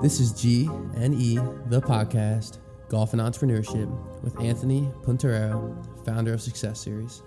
[0.00, 3.90] This is G and E, the podcast, Golf and Entrepreneurship,
[4.22, 7.24] with Anthony Punterero, founder of Success Series.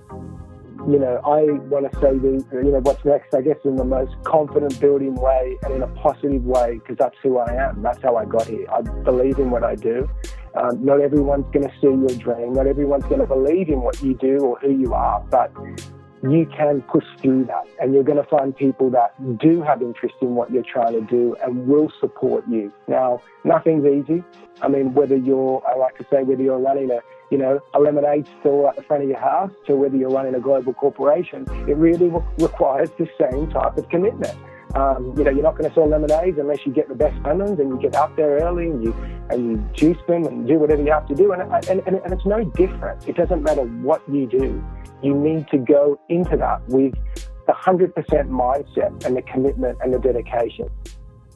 [0.88, 3.84] You know, I want to say the, you know, what's next, I guess, in the
[3.84, 7.81] most confident building way and in a positive way, because that's who I am.
[7.81, 8.65] That's how I got here.
[8.72, 10.10] I believe in what I do.
[10.56, 12.53] Um, not everyone's going to see your dream.
[12.53, 15.51] Not everyone's going to believe in what you do or who you are, but
[16.23, 17.66] you can push through that.
[17.80, 21.02] And you're going to find people that do have interest in what you're trying to
[21.02, 22.72] do and will support you.
[22.88, 24.23] Now, nothing's easy.
[24.62, 26.99] I mean, whether you're, I like to say, whether you're running a,
[27.32, 30.36] you know, a lemonade store at the front of your house to whether you're running
[30.36, 34.38] a global corporation, it really re- requires the same type of commitment.
[34.76, 37.60] Um, you know, you're not going to sell lemonades unless you get the best lemons
[37.60, 38.94] and you get out there early and you
[39.30, 41.34] and you juice them and do whatever you have to do.
[41.34, 43.08] And, and, and, and it's no different.
[43.08, 44.64] It doesn't matter what you do.
[45.04, 46.94] You need to go into that with
[47.48, 47.94] the 100%
[48.30, 50.70] mindset and the commitment and the dedication.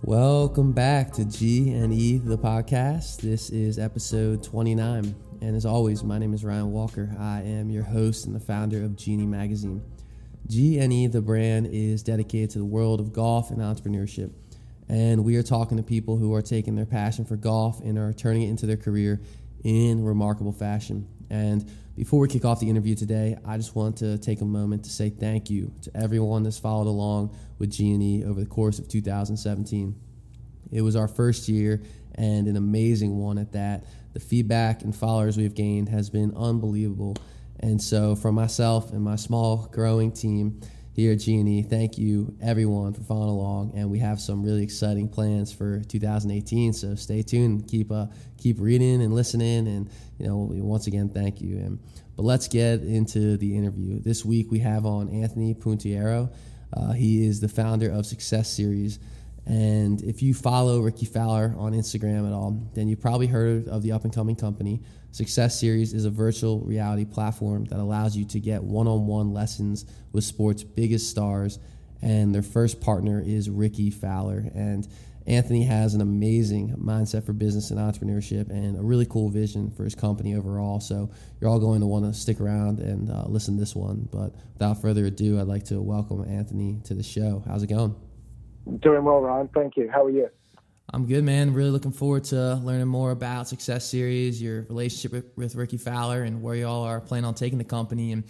[0.03, 3.17] Welcome back to G and E, the podcast.
[3.17, 5.15] This is episode 29.
[5.41, 7.13] And as always, my name is Ryan Walker.
[7.19, 9.81] I am your host and the founder of G&E Magazine.
[10.47, 14.31] GNE, the brand, is dedicated to the world of golf and entrepreneurship.
[14.87, 18.13] And we are talking to people who are taking their passion for golf and are
[18.13, 19.21] turning it into their career
[19.63, 21.07] in remarkable fashion.
[21.31, 24.83] And before we kick off the interview today, I just want to take a moment
[24.83, 28.87] to say thank you to everyone that's followed along with G&E over the course of
[28.87, 29.95] 2017.
[30.71, 31.81] It was our first year
[32.15, 33.85] and an amazing one at that.
[34.13, 37.17] The feedback and followers we've gained has been unbelievable
[37.65, 40.61] and so, for myself and my small growing team
[40.93, 43.71] here at GNE, thank you everyone for following along.
[43.75, 46.73] And we have some really exciting plans for 2018.
[46.73, 48.05] So stay tuned, keep uh,
[48.37, 49.67] keep reading and listening.
[49.67, 51.57] And you know, once again, thank you.
[51.57, 51.79] And
[52.15, 53.99] but let's get into the interview.
[53.99, 56.31] This week we have on Anthony Puntiero.
[56.71, 58.99] Uh, he is the founder of Success Series.
[59.47, 63.81] And if you follow Rickie Fowler on Instagram at all, then you've probably heard of
[63.81, 64.81] the up and coming company.
[65.15, 69.31] Success Series is a virtual reality platform that allows you to get one on one
[69.31, 71.57] lessons with sports' biggest stars.
[72.01, 74.51] And their first partner is Rickie Fowler.
[74.53, 74.85] And
[75.25, 79.85] Anthony has an amazing mindset for business and entrepreneurship and a really cool vision for
[79.85, 80.81] his company overall.
[80.81, 81.09] So
[81.39, 84.09] you're all going to want to stick around and uh, listen to this one.
[84.11, 87.41] But without further ado, I'd like to welcome Anthony to the show.
[87.47, 87.95] How's it going?
[88.81, 89.47] Doing well, Ron.
[89.55, 89.89] Thank you.
[89.89, 90.29] How are you?
[90.93, 91.53] I'm good, man.
[91.53, 96.43] Really looking forward to learning more about Success Series, your relationship with, Rickie Fowler, and
[96.43, 98.11] where y'all are planning on taking the company.
[98.11, 98.23] And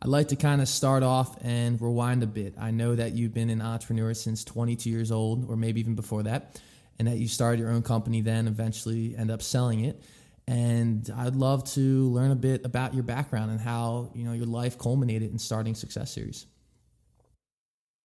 [0.00, 2.54] I'd like to kind of start off and rewind a bit.
[2.58, 6.22] I know that you've been an entrepreneur since 22 years old, or maybe even before
[6.22, 6.60] that,
[6.98, 10.02] and that you started your own company, then eventually end up selling it.
[10.46, 14.46] And I'd love to learn a bit about your background and how you know your
[14.46, 16.46] life culminated in starting Success Series.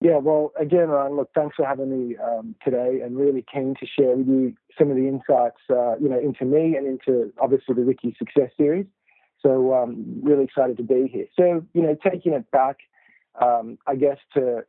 [0.03, 3.85] Yeah, well, again, Ryan, look, thanks for having me um, today, and really keen to
[3.85, 7.73] share with you some of the insights, uh, you know, into me and into obviously
[7.73, 8.85] the Rickie Success Series.
[9.41, 11.27] So, um, really excited to be here.
[11.39, 12.79] So, you know, taking it back,
[13.41, 14.65] um, I guess to,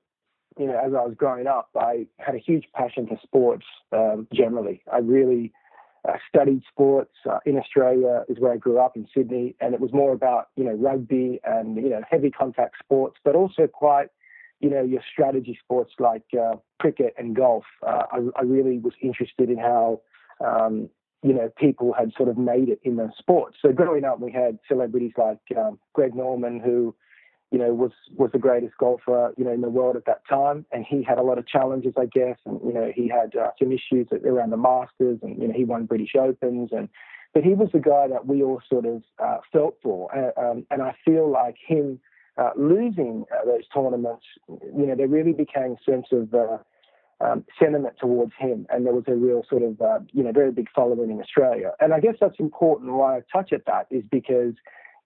[0.56, 4.28] you know, as I was growing up, I had a huge passion for sports um,
[4.32, 4.84] generally.
[4.92, 5.52] I really
[6.08, 9.80] uh, studied sports uh, in Australia, is where I grew up in Sydney, and it
[9.80, 14.10] was more about you know rugby and you know heavy contact sports, but also quite
[14.64, 17.64] you know, your strategy sports like uh, cricket and golf.
[17.86, 20.00] Uh, I, I, really was interested in how,
[20.42, 20.88] um,
[21.22, 23.58] you know, people had sort of made it in those sports.
[23.60, 26.94] So growing up, we had celebrities like um, Greg Norman, who,
[27.50, 30.64] you know, was was the greatest golfer, you know, in the world at that time,
[30.72, 33.50] and he had a lot of challenges, I guess, and you know, he had uh,
[33.58, 36.88] some issues around the Masters, and you know, he won British Opens, and
[37.34, 40.66] but he was the guy that we all sort of uh, felt for, uh, um,
[40.70, 42.00] and I feel like him
[42.36, 46.58] uh, losing uh, those tournaments, you know, there really became a sense of uh,
[47.20, 50.50] um, sentiment towards him, and there was a real sort of, uh, you know, very
[50.50, 51.72] big following in Australia.
[51.80, 52.92] And I guess that's important.
[52.92, 54.54] Why I touch at that is because,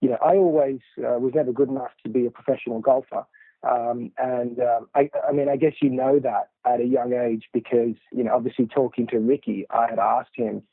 [0.01, 3.25] you know, I always uh, was never good enough to be a professional golfer.
[3.61, 7.43] Um, and um, I, I mean, I guess you know that at a young age
[7.53, 10.63] because, you know, obviously talking to Rickie, I had asked him,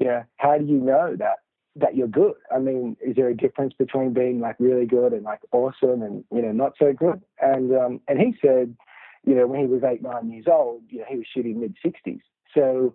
[0.00, 1.36] you know, how do you know that
[1.76, 2.34] that you're good.
[2.54, 6.24] I mean, is there a difference between being like really good and like awesome and
[6.30, 7.22] you know not so good?
[7.40, 8.76] And um, and he said,
[9.24, 11.76] you know, when he was eight nine years old, you know, he was shooting mid
[11.82, 12.20] sixties.
[12.54, 12.94] So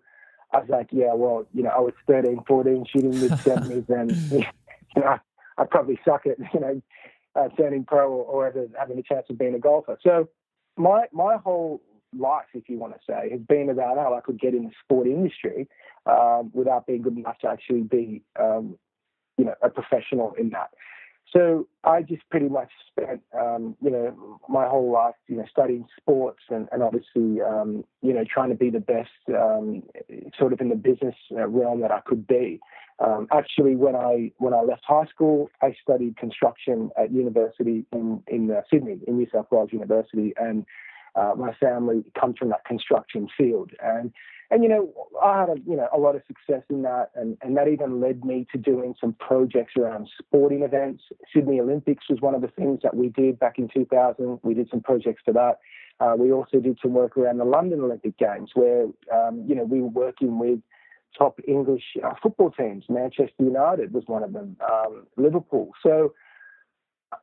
[0.53, 4.11] I was like, yeah, well, you know, I was 13, 14, shooting mid seventies, and
[4.31, 5.17] you know,
[5.57, 6.81] I probably suck at you know
[7.35, 9.97] uh, turning pro or, or ever having a chance of being a golfer.
[10.03, 10.29] So
[10.77, 11.81] my my whole
[12.17, 14.71] life, if you want to say, has been about how I could get in the
[14.83, 15.67] sport industry
[16.05, 18.77] um, without being good enough to actually be, um,
[19.37, 20.69] you know, a professional in that.
[21.33, 25.85] So I just pretty much spent, um, you know, my whole life, you know, studying
[25.99, 29.83] sports and, and obviously, um, you know, trying to be the best um,
[30.39, 32.61] sort of in the business uh, realm that I could be.
[32.99, 38.23] Um, actually, when I when I left high school, I studied construction at university in
[38.27, 40.65] in uh, Sydney, in New South Wales University, and
[41.17, 44.13] uh, my family comes from that construction field, and
[44.51, 47.37] and you know I had a you know a lot of success in that, and
[47.41, 51.03] and that even led me to doing some projects around sporting events.
[51.33, 54.39] Sydney Olympics was one of the things that we did back in 2000.
[54.43, 55.59] We did some projects for that.
[55.99, 59.63] Uh, we also did some work around the London Olympic Games, where um, you know
[59.63, 60.59] we were working with
[61.17, 62.85] top English uh, football teams.
[62.89, 64.57] Manchester United was one of them.
[64.61, 65.71] Um, Liverpool.
[65.81, 66.13] So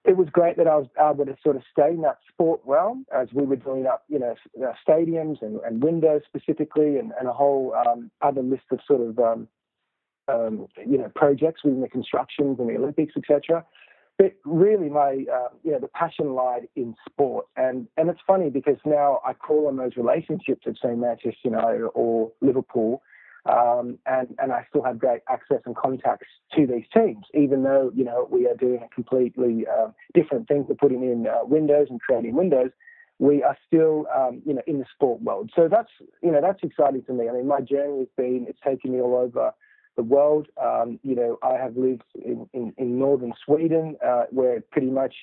[0.04, 3.06] it was great that I was able to sort of stay in that sport realm
[3.14, 7.28] as we were doing up, you know, uh, stadiums and, and windows specifically, and, and
[7.28, 9.48] a whole um, other list of sort of, um,
[10.28, 13.64] um, you know, projects within the constructions and the Olympics, etc.
[14.16, 18.48] But really, my, uh, you know, the passion lied in sport, and and it's funny
[18.48, 23.02] because now I call on those relationships at say Manchester United or Liverpool
[23.46, 27.92] um, and, and I still have great access and contacts to these teams, even though,
[27.94, 30.64] you know, we are doing a completely uh, different thing.
[30.68, 32.70] We're putting in uh, windows and creating windows.
[33.18, 35.50] We are still, um, you know, in the sport world.
[35.54, 35.90] So that's,
[36.22, 37.28] you know, that's exciting to me.
[37.28, 39.52] I mean, my journey has been, it's taken me all over
[39.96, 40.48] the world.
[40.60, 45.14] Um, you know, I have lived in, in, in northern Sweden, uh, where pretty much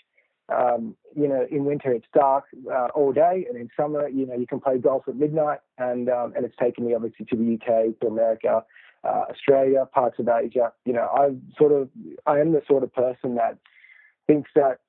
[0.52, 4.36] um, you know, in winter it's dark uh, all day, and in summer, you know,
[4.36, 5.60] you can play golf at midnight.
[5.78, 8.64] And um, and it's taken me obviously to the UK, to America,
[9.04, 10.72] uh, Australia, parts of Asia.
[10.86, 11.90] You know, I sort of,
[12.26, 13.58] I am the sort of person that
[14.28, 14.80] thinks that,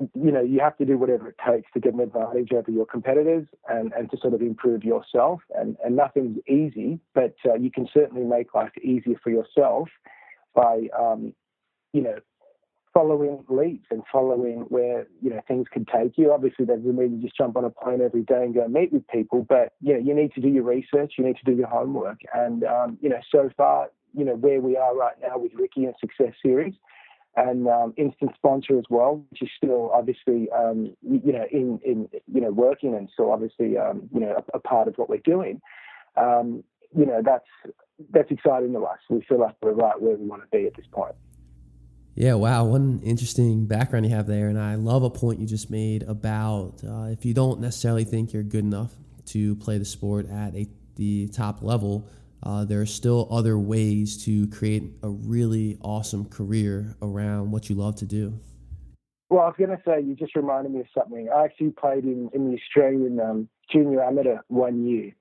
[0.00, 2.86] you know, you have to do whatever it takes to get an advantage over your
[2.86, 5.40] competitors and, and to sort of improve yourself.
[5.54, 9.88] And and nothing's easy, but uh, you can certainly make life easier for yourself
[10.54, 11.34] by, um,
[11.92, 12.16] you know,
[12.92, 16.32] following leads and following where you know things could take you.
[16.32, 18.92] Obviously, that doesn't mean you just jump on a plane every day and go meet
[18.92, 21.56] with people, but you know you need to do your research, you need to do
[21.56, 25.38] your homework, and um, you know so far, you know where we are right now
[25.38, 26.74] with Rickie and Success Series.
[27.34, 32.08] And um, instant sponsor as well, which is still obviously um, you know in in
[32.30, 35.16] you know working and still obviously um, you know a, a, part of what we're
[35.16, 35.62] doing.
[36.18, 36.62] Um,
[36.94, 37.48] you know that's
[38.10, 38.98] that's exciting to us.
[39.08, 41.14] We feel like we're right where we want to be at this point.
[42.14, 44.48] Yeah, wow, One interesting background you have there.
[44.48, 48.32] And I love a point you just made about uh, if you don't necessarily think
[48.32, 48.92] you're good enough
[49.26, 52.06] to play the sport at a, the top level,
[52.42, 57.76] uh, there are still other ways to create a really awesome career around what you
[57.76, 58.38] love to do.
[59.30, 61.30] Well, I was going to say, you just reminded me of something.
[61.34, 65.12] I actually played in, in the Australian um, junior amateur one year.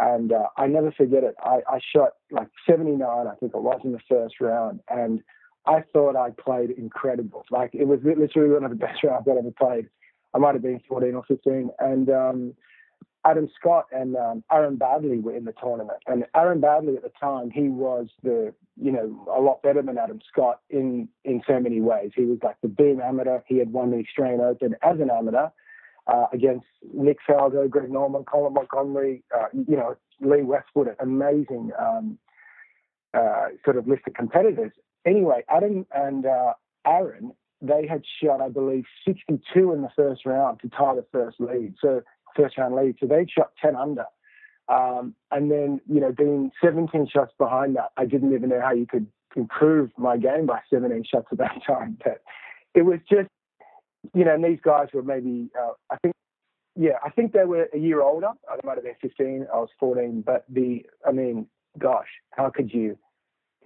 [0.00, 1.34] And uh, I never forget it.
[1.42, 4.80] I, I shot like 79, I think it was in the first round.
[4.88, 5.20] And
[5.68, 7.44] I thought I played incredible.
[7.50, 9.88] Like it was literally one of the best rounds I've ever played.
[10.34, 11.70] I might have been 14 or 15.
[11.78, 12.54] And um,
[13.26, 15.98] Adam Scott and um, Aaron Baddeley were in the tournament.
[16.06, 19.98] And Aaron Baddeley at the time, he was the, you know, a lot better than
[19.98, 22.12] Adam Scott in, in so many ways.
[22.16, 23.40] He was like the beam amateur.
[23.46, 25.48] He had won the Australian Open as an amateur
[26.06, 32.18] uh, against Nick Faldo, Greg Norman, Colin Montgomerie, uh, you know, Lee Westwood, amazing um,
[33.12, 34.72] uh, sort of list of competitors
[35.04, 36.54] anyway, Adam and uh,
[36.86, 41.40] Aaron, they had shot, I believe, 62 in the first round to tie the first
[41.40, 41.74] lead.
[41.80, 42.02] So
[42.36, 42.96] first round lead.
[43.00, 44.04] So they shot 10 under.
[44.68, 48.72] Um, and then, you know, being 17 shots behind that, I didn't even know how
[48.72, 51.98] you could improve my game by 17 shots at that time.
[52.02, 52.22] But
[52.74, 53.28] it was just,
[54.14, 56.14] you know, and these guys were maybe, uh, I think,
[56.76, 58.28] yeah, I think they were a year older.
[58.48, 59.46] I might have been 15.
[59.52, 60.22] I was 14.
[60.24, 61.46] But the, I mean,
[61.78, 62.96] gosh, how could you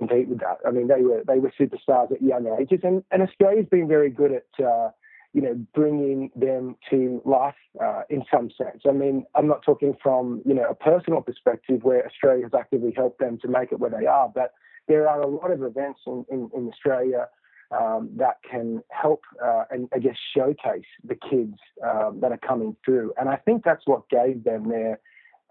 [0.06, 0.58] compete with that.
[0.66, 4.10] I mean, they were they were superstars at young ages, and, and Australia's been very
[4.10, 4.90] good at uh,
[5.32, 8.82] you know bringing them to life uh, in some sense.
[8.88, 12.92] I mean, I'm not talking from you know a personal perspective where Australia has actively
[12.96, 14.52] helped them to make it where they are, but
[14.88, 17.28] there are a lot of events in, in, in Australia.
[17.70, 22.76] Um, that can help uh, and I guess showcase the kids um, that are coming
[22.84, 25.00] through, and I think that's what gave them their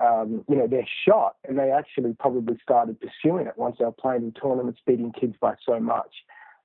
[0.02, 3.92] um, you know, their shot, and they actually probably started pursuing it once they were
[3.92, 6.14] playing in tournaments, beating kids by so much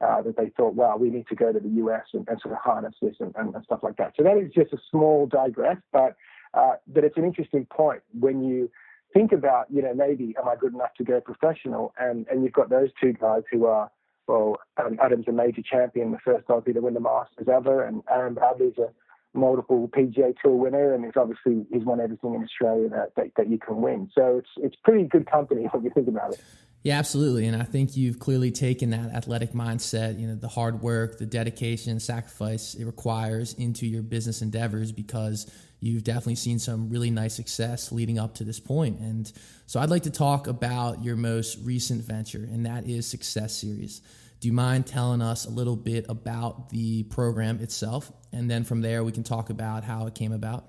[0.01, 2.55] uh, that they thought, wow, we need to go to the US and, and sort
[2.55, 4.13] of harness this and, and, stuff like that.
[4.17, 6.17] So that is just a small digress, but
[6.55, 8.71] uh, but it's an interesting point when you
[9.13, 11.93] think about, you know, maybe am I good enough to go professional?
[11.99, 13.91] And and you've got those two guys who are,
[14.27, 18.03] well, um, Adam's a major champion, the first Aussie to win the Masters ever, and
[18.11, 18.89] Aaron Baddeley's a
[19.37, 23.51] multiple PGA Tour winner, and he's obviously he's won everything in Australia that, that, that
[23.51, 24.11] you can win.
[24.15, 26.41] So it's it's pretty good company when you think about it.
[26.83, 27.47] Yeah, absolutely.
[27.47, 31.27] And I think you've clearly taken that athletic mindset, you know, the hard work, the
[31.27, 35.51] dedication, sacrifice it requires into your business endeavors because
[35.81, 39.01] you've definitely seen some really nice success leading up to this point.
[39.01, 39.31] And
[39.67, 44.01] so I'd like to talk about your most recent venture, and that is Success Series.
[44.41, 48.13] Do you mind telling us a little bit about the program itself?
[48.33, 50.67] And then from there, we can talk about how it came about.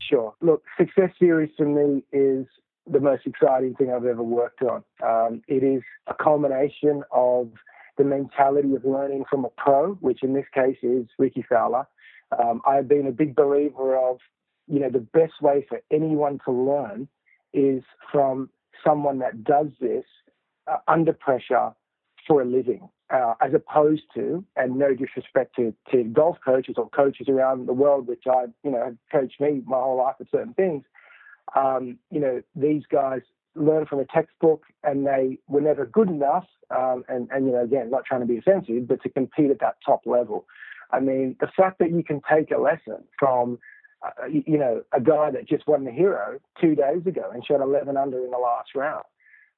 [0.00, 0.34] Sure.
[0.40, 2.46] Look, Success Series for me is
[2.90, 4.82] the most exciting thing I've ever worked on.
[5.04, 7.50] Um, it is a culmination of
[7.96, 11.86] the mentality of learning from a pro, which in this case is Rickie Fowler.
[12.38, 14.18] Um, I've been a big believer of,
[14.66, 17.08] you know, the best way for anyone to learn
[17.52, 18.50] is from
[18.84, 20.04] someone that does this
[20.66, 21.72] uh, under pressure
[22.28, 26.88] for a living, uh, as opposed to, and no disrespect to, to golf coaches or
[26.90, 30.54] coaches around the world, which I, you know, coached me my whole life at certain
[30.54, 30.84] things.
[31.56, 33.22] Um, you know, these guys
[33.54, 36.44] learn from a textbook and they were never good enough.
[36.70, 39.60] Um, and, and, you know, again, not trying to be offensive, but to compete at
[39.60, 40.44] that top level.
[40.90, 43.58] I mean, the fact that you can take a lesson from,
[44.04, 47.60] uh, you know, a guy that just won the Hero two days ago and shot
[47.60, 49.04] 11 under in the last round.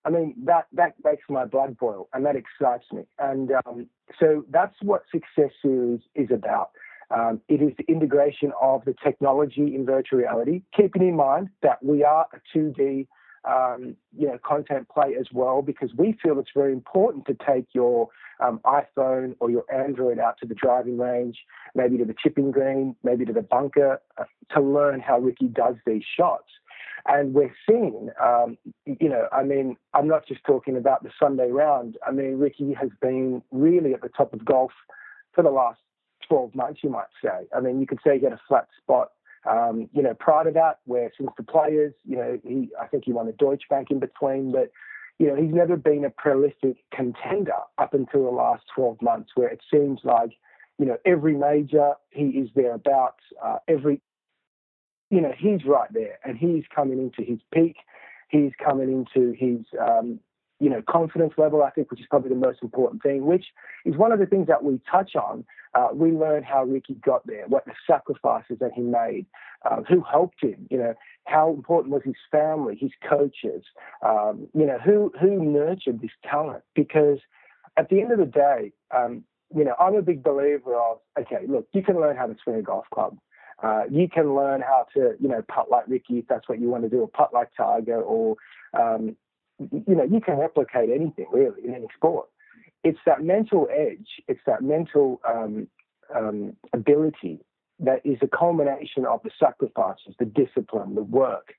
[0.04, 3.02] I mean, that, that makes my blood boil and that excites me.
[3.18, 3.86] And um,
[4.18, 6.70] so that's what Success Series is about.
[7.10, 11.82] Um, it is the integration of the technology in virtual reality, keeping in mind that
[11.84, 13.08] we are a 2D
[13.48, 17.66] um, you know, content play as well, because we feel it's very important to take
[17.72, 18.08] your
[18.40, 21.38] um, iPhone or your Android out to the driving range,
[21.74, 25.76] maybe to the chipping green, maybe to the bunker, uh, to learn how Rickie does
[25.86, 26.48] these shots.
[27.06, 31.50] And we're seeing, um, you know, I mean, I'm not just talking about the Sunday
[31.50, 31.96] round.
[32.06, 34.72] I mean, Rickie has been really at the top of golf
[35.34, 35.80] for the last
[36.28, 37.46] 12 months, you might say.
[37.56, 39.10] I mean, you could say he had a flat spot
[39.48, 43.04] um, you know, prior to that, where since the players, you know, he I think
[43.06, 44.70] he won a Deutsche Bank in between, but
[45.18, 49.48] you know, he's never been a prolific contender up until the last 12 months, where
[49.48, 50.30] it seems like,
[50.78, 53.22] you know, every major he is thereabouts.
[53.44, 54.00] Uh, every,
[55.10, 57.76] you know, he's right there, and he's coming into his peak.
[58.28, 60.20] He's coming into his, um,
[60.60, 63.46] you know, confidence level, I think, which is probably the most important thing, which
[63.84, 65.44] is one of the things that we touch on.
[65.74, 69.26] Uh, we learn how Rickie got there, what the sacrifices that he made,
[69.68, 70.94] uh, who helped him, you know,
[71.26, 73.64] how important was his family, his coaches,
[74.06, 76.62] um, you know, who, who nurtured this talent.
[76.74, 77.18] Because
[77.76, 79.24] at the end of the day, um,
[79.54, 82.56] you know, I'm a big believer of, okay, look, you can learn how to swing
[82.56, 83.16] a golf club.
[83.62, 86.68] Uh, you can learn how to, you know, putt like Rickie if that's what you
[86.68, 88.36] want to do, or putt like Tiger, or
[88.72, 89.16] um,
[89.58, 92.28] you know, you can replicate anything really in any sport.
[92.82, 95.68] It's that mental edge, it's that mental um,
[96.14, 97.40] um, ability
[97.80, 101.54] that is a culmination of the sacrifices, the discipline, the work,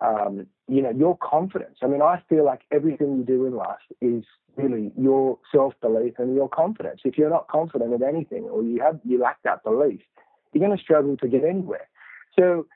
[0.00, 1.78] um, you know, your confidence.
[1.82, 4.24] I mean, I feel like everything you do in life is
[4.56, 7.00] really your self belief and your confidence.
[7.04, 10.00] If you're not confident of anything or you have you lack that belief,
[10.52, 11.88] you're going to struggle to get anywhere.
[12.38, 12.66] So,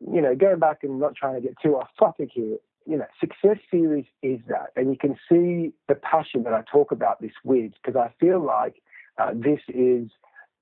[0.00, 3.06] you know, going back and not trying to get too off topic here, you know,
[3.20, 4.70] success series is that.
[4.76, 8.44] And you can see the passion that I talk about this with because I feel
[8.44, 8.82] like
[9.18, 10.10] uh, this is,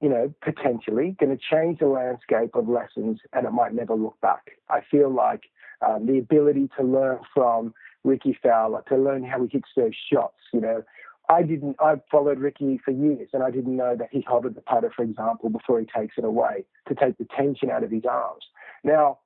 [0.01, 4.21] you know, potentially going to change the landscape of lessons and it might never look
[4.21, 4.53] back.
[4.69, 5.45] I feel like
[5.87, 10.39] um, the ability to learn from Rickie Fowler, to learn how he hits those shots,
[10.53, 10.83] you know,
[11.29, 11.77] I didn't.
[11.81, 15.03] I followed Rickie for years, and I didn't know that he hovered the putter, for
[15.03, 18.45] example, before he takes it away to take the tension out of his arms.
[18.85, 19.19] Now,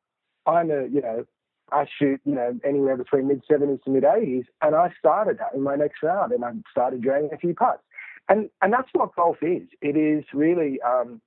[0.47, 1.27] I'm a you know
[1.73, 5.55] I shoot, you know, anywhere between mid 70s to mid 80s, and I started that
[5.55, 7.83] in my next round, and I started draining a few putts,
[8.29, 9.69] and and that's what golf is.
[9.81, 11.21] It is really um,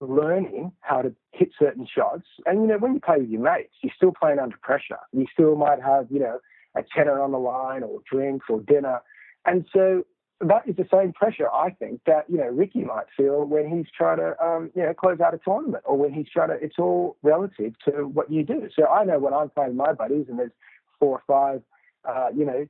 [0.00, 3.74] learning how to hit certain shots, and you know, when you play with your mates,
[3.82, 4.98] you're still playing under pressure.
[5.12, 6.40] You still might have, you know,
[6.74, 9.02] a tenner on the line, or drinks, or dinner,
[9.46, 10.04] and so
[10.40, 13.86] that is the same pressure I think that you know Rickie might feel when he's
[13.96, 16.54] trying to um, you know close out a tournament or when he's trying to.
[16.54, 18.68] It's all relative to what you do.
[18.76, 20.52] So I know when I'm playing my buddies and there's
[20.98, 21.62] four or five,
[22.08, 22.66] uh, you know,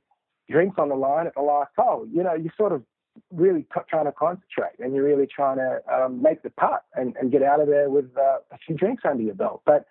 [0.49, 2.07] drinks on the line at the last hole.
[2.11, 2.83] You know, you're sort of
[3.31, 7.31] really trying to concentrate and you're really trying to um, make the putt and, and
[7.31, 9.61] get out of there with uh, a few drinks under your belt.
[9.65, 9.85] But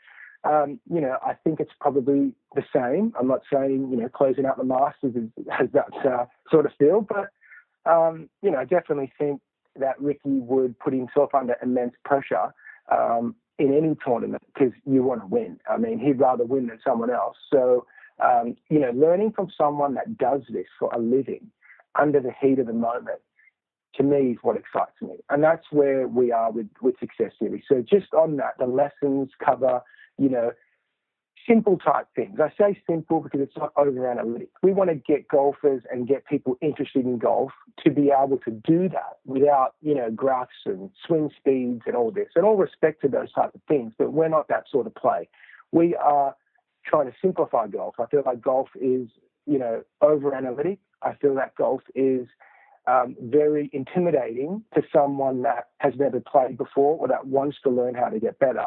[0.44, 3.12] um, you know, I think it's probably the same.
[3.18, 5.14] I'm not saying you know closing out the Masters
[5.50, 7.30] has that uh, sort of feel, but
[7.90, 9.40] um, you know, I definitely think
[9.78, 12.54] that Rickie would put himself under immense pressure
[12.90, 15.58] um, in any tournament because you want to win.
[15.68, 17.36] I mean, he'd rather win than someone else.
[17.52, 17.86] So,
[18.22, 21.50] um, you know, learning from someone that does this for a living
[21.98, 23.20] under the heat of the moment,
[23.94, 25.16] to me, is what excites me.
[25.30, 27.64] And that's where we are with, with Success Series.
[27.68, 29.82] So, just on that, the lessons cover,
[30.18, 30.52] you know,
[31.48, 32.38] simple type things.
[32.40, 34.48] I say simple because it's not over analytic.
[34.62, 37.52] We want to get golfers and get people interested in golf
[37.84, 42.10] to be able to do that without, you know, graphs and swing speeds and all
[42.10, 42.28] this.
[42.36, 45.28] And all respect to those type of things, but we're not that sort of play.
[45.72, 46.36] We are
[46.84, 47.94] trying to simplify golf.
[47.98, 49.08] I feel like golf is,
[49.46, 50.78] you know, over analytic.
[51.02, 52.28] I feel that golf is
[52.86, 57.94] um, very intimidating to someone that has never played before or that wants to learn
[57.94, 58.66] how to get better.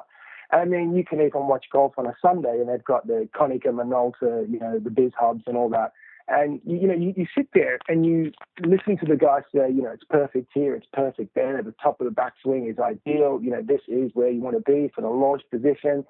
[0.51, 3.67] I mean, you can even watch golf on a Sunday, and they've got the Konica
[3.67, 5.93] Minolta, you know, the bizhubs and all that.
[6.27, 8.31] And you, you know, you, you sit there and you
[8.65, 11.61] listen to the guy say, you know, it's perfect here, it's perfect there.
[11.61, 13.39] The top of the backswing is ideal.
[13.43, 16.03] You know, this is where you want to be for the launch position.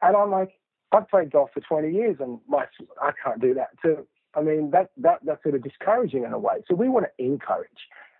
[0.00, 0.52] And I'm like,
[0.90, 2.66] I've played golf for 20 years, and my
[3.00, 4.06] I can't do that too.
[4.34, 6.62] I mean, that that that's sort of discouraging in a way.
[6.68, 7.68] So we want to encourage.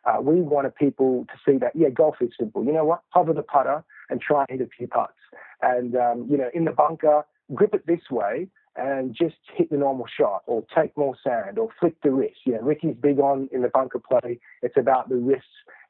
[0.05, 2.65] Uh, we want people to see that, yeah, golf is simple.
[2.65, 3.03] You know what?
[3.11, 5.13] Hover the putter and try and hit a few putts.
[5.61, 9.77] And, um, you know, in the bunker, grip it this way and just hit the
[9.77, 12.41] normal shot or take more sand or flick the wrist.
[12.45, 14.41] You know, Rickie's big on in the bunker play.
[14.63, 15.45] It's about the wrist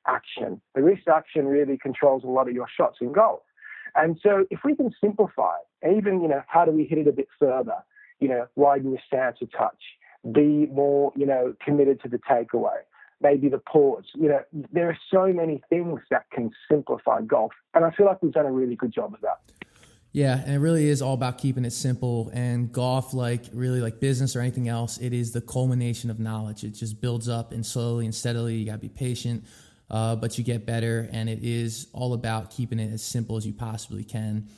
[0.07, 0.61] action.
[0.75, 3.41] The wrist action really controls a lot of your shots in golf.
[3.95, 7.13] And so if we can simplify, even, you know, how do we hit it a
[7.13, 7.77] bit further?
[8.21, 9.83] You know, widen your stance a touch,
[10.33, 12.79] be more, you know, committed to the takeaway
[13.23, 14.05] maybe the pause.
[14.15, 14.41] You know,
[14.73, 18.47] there are so many things that can simplify golf, and I feel like we've done
[18.47, 19.39] a really good job of that.
[20.13, 22.31] Yeah, and it really is all about keeping it simple.
[22.35, 26.65] And golf, like really like business or anything else, it is the culmination of knowledge.
[26.65, 28.57] It just builds up and slowly and steadily.
[28.57, 29.45] You got to be patient,
[29.91, 31.09] uh, but you get better.
[31.13, 34.49] And it is all about keeping it as simple as you possibly can.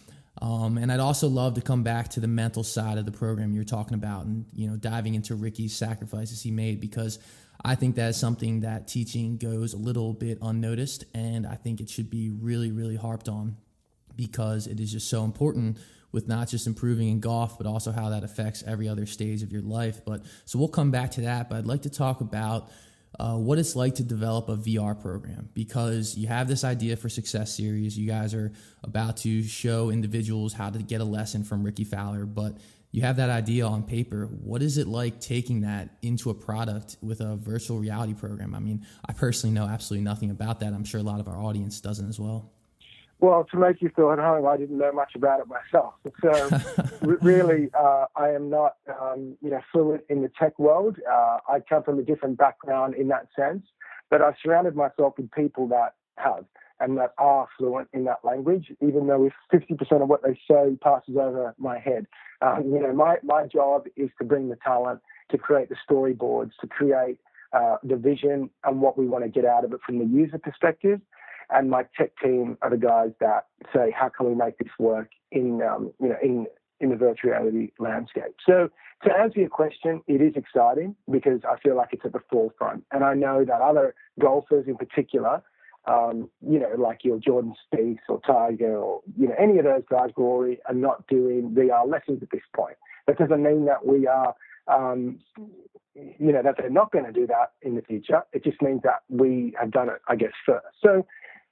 [0.42, 3.54] Um, and I'd also love to come back to the mental side of the program
[3.54, 7.20] you're talking about, and you know, diving into Rickie's sacrifices he made because
[7.64, 11.80] I think that is something that teaching goes a little bit unnoticed, and I think
[11.80, 13.56] it should be really, really harped on
[14.16, 15.78] because it is just so important
[16.12, 19.50] with not just improving in golf, but also how that affects every other stage of
[19.50, 20.02] your life.
[20.04, 21.48] But so we'll come back to that.
[21.48, 22.70] But I'd like to talk about
[23.18, 27.08] uh, what it's like to develop a VR program because you have this idea for
[27.08, 27.98] Success Series.
[27.98, 28.52] You guys are
[28.82, 32.58] about to show individuals how to get a lesson from Rickie Fowler, but
[32.94, 34.26] you have that idea on paper.
[34.26, 38.54] What is it like taking that into a product with a virtual reality program?
[38.54, 40.72] I mean, I personally know absolutely nothing about that.
[40.72, 42.52] I'm sure a lot of our audience doesn't as well.
[43.18, 45.94] Well, to make you feel at home, I didn't know much about it myself.
[46.22, 46.86] So,
[47.20, 50.96] really, uh, I am not, um, you know, fluent in the tech world.
[51.10, 53.66] Uh, I come from a different background in that sense,
[54.08, 56.44] but I've surrounded myself with people that have
[56.80, 60.76] and that are fluent in that language, even though if 50% of what they say
[60.82, 62.06] passes over my head.
[62.42, 66.50] Um, you know, my, my job is to bring the talent, to create the storyboards,
[66.60, 67.18] to create
[67.52, 70.38] uh, the vision and what we want to get out of it from the user
[70.38, 71.00] perspective.
[71.50, 75.10] And my tech team are the guys that say, how can we make this work
[75.30, 76.46] in, um, you know, in,
[76.80, 78.34] in the virtual reality landscape.
[78.44, 78.68] So
[79.04, 82.84] to answer your question, it is exciting because I feel like it's at the forefront.
[82.90, 85.42] And I know that other golfers in particular
[85.86, 89.82] um, you know, like your Jordan Spieth or Tiger or, you know, any of those
[89.90, 92.76] guys, Rory, are not doing VR lessons at this point.
[93.06, 94.34] That doesn't mean that we are,
[94.66, 95.18] um,
[95.94, 98.22] you know, that they're not going to do that in the future.
[98.32, 100.64] It just means that we have done it, I guess, first.
[100.82, 101.06] So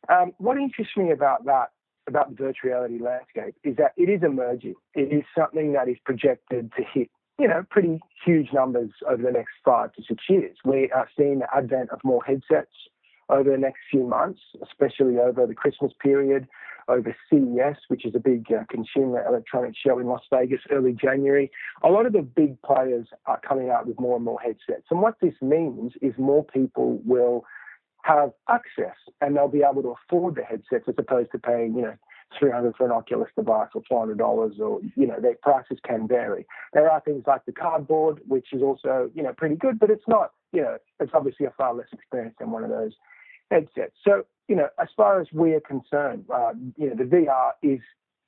[0.09, 1.71] um, what interests me about that,
[2.09, 4.75] about the virtual reality landscape, is that it is emerging.
[4.95, 9.33] It is something that is projected to hit you know, pretty huge numbers over the
[9.33, 10.57] next five to six years.
[10.65, 12.71] We are seeing the advent of more headsets
[13.33, 16.47] over the next few months, especially over the Christmas period,
[16.89, 21.51] over CES, which is a big uh, consumer electronics show in Las Vegas early January.
[21.83, 24.87] A lot of the big players are coming out with more and more headsets.
[24.91, 27.45] And what this means is more people will
[28.03, 31.83] have access and they'll be able to afford the headsets as opposed to paying, you
[31.83, 31.95] know,
[32.39, 36.47] 300 for an Oculus device or $400 or, you know, their prices can vary.
[36.73, 40.09] There are things like the cardboard, which is also, you know, pretty good, but it's
[40.09, 42.93] not, you know, it's obviously a far less experience than one of those
[43.53, 43.95] headsets.
[44.05, 47.81] So, you know, as far as we're concerned, uh, you know, the VR is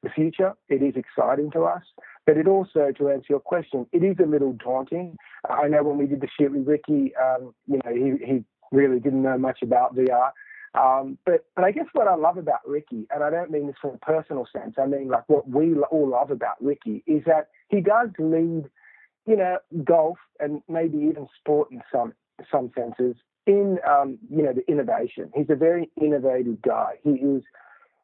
[0.03, 0.53] the future.
[0.69, 1.83] It is exciting to us,
[2.27, 5.17] but it also, to answer your question, it is a little daunting.
[5.49, 9.01] I know when we did the shoot with Rickie, um, you know, he, he really
[9.01, 10.31] didn't know much about VR.
[10.75, 13.77] Um, but but I guess what I love about Rickie, and I don't mean this
[13.81, 17.49] from a personal sense, I mean like what we all love about Rickie is that
[17.69, 18.65] he does lead,
[19.25, 22.13] you know, golf and maybe even sport in some
[22.51, 23.15] some senses
[23.47, 25.31] in um, you know the innovation.
[25.35, 26.95] He's a very innovative guy.
[27.03, 27.43] He is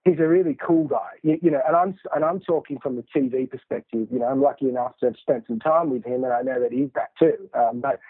[0.05, 1.19] he's a really cool guy.
[1.23, 4.09] You, you, know, and I'm and I'm talking from the TV perspective.
[4.11, 6.61] You know, I'm lucky enough to have spent some time with him, and I know
[6.61, 7.49] that he's that too.
[7.55, 8.01] Um, but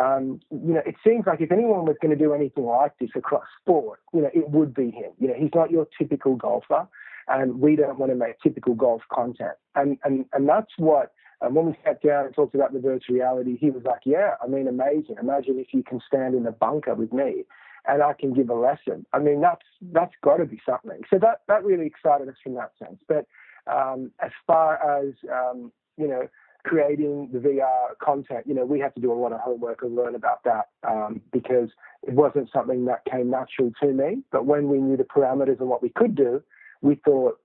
[0.00, 3.10] um, you know, it seems like if anyone was going to do anything like this
[3.16, 5.12] across sport, you know, it would be him.
[5.18, 6.86] You know, he's not your typical golfer.
[7.28, 9.56] and we don't want to make typical golf content.
[9.74, 11.12] And and and that's what.
[11.42, 14.34] And when we sat down and talked about the virtual reality, he was like, "Yeah,
[14.42, 15.16] I mean, amazing.
[15.20, 17.44] Imagine if you can stand in a bunker with me,
[17.86, 19.06] and I can give a lesson.
[19.12, 22.54] I mean, that's that's got to be something." So that that really excited us from
[22.54, 23.00] that sense.
[23.08, 23.26] But
[23.66, 26.28] um, as far as um, you know,
[26.64, 29.94] creating the VR content, you know, we had to do a lot of homework and
[29.94, 31.70] learn about that um, because
[32.02, 34.22] it wasn't something that came natural to me.
[34.30, 36.42] But when we knew the parameters and what we could do,
[36.82, 37.38] we thought,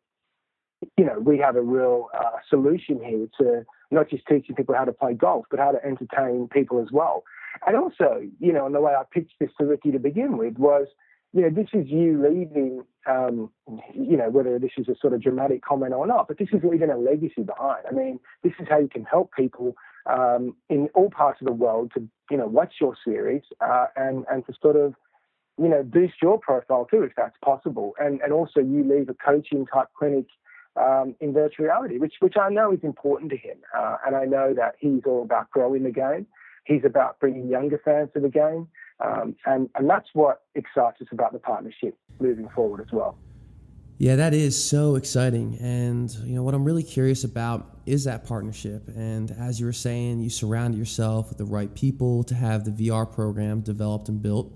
[0.98, 4.86] you know, we have a real uh, solution here to not just teaching people how
[4.86, 7.24] to play golf, but how to entertain people as well.
[7.66, 10.58] And also, you know, and the way I pitched this to Rickie to begin with
[10.58, 10.88] was,
[11.34, 13.52] you know, this is you leaving, um,
[13.94, 16.62] you know, whether this is a sort of dramatic comment or not, but this is
[16.64, 17.84] leaving a legacy behind.
[17.90, 21.54] I mean, this is how you can help people um, in all parts of the
[21.54, 24.94] world to, you know, watch your series uh, and and to sort of,
[25.58, 27.94] you know, boost your profile too, if that's possible.
[28.00, 30.28] And and also you leave a coaching type clinic
[30.76, 34.26] um, in virtual reality, which which I know is important to him, uh, and I
[34.26, 36.28] know that he's all about growing the game.
[36.66, 38.68] He's about bringing younger fans to the game,
[39.00, 43.18] um, and and that's what excites us about the partnership moving forward as well.
[43.98, 45.58] Yeah, that is so exciting.
[45.62, 48.90] And you know what I'm really curious about is that partnership.
[48.90, 52.72] And as you were saying, you surround yourself with the right people to have the
[52.72, 54.52] VR program developed and built.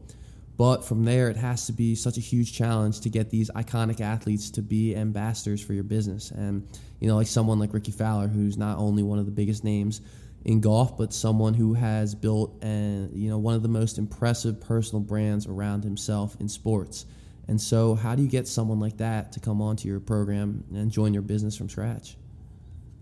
[0.60, 4.02] But from there, it has to be such a huge challenge to get these iconic
[4.02, 6.32] athletes to be ambassadors for your business.
[6.32, 6.68] And
[7.00, 10.02] you know, like someone like Rickie Fowler, who's not only one of the biggest names
[10.44, 14.60] in golf, but someone who has built and you know one of the most impressive
[14.60, 17.06] personal brands around himself in sports.
[17.48, 20.92] And so, how do you get someone like that to come onto your program and
[20.92, 22.18] join your business from scratch?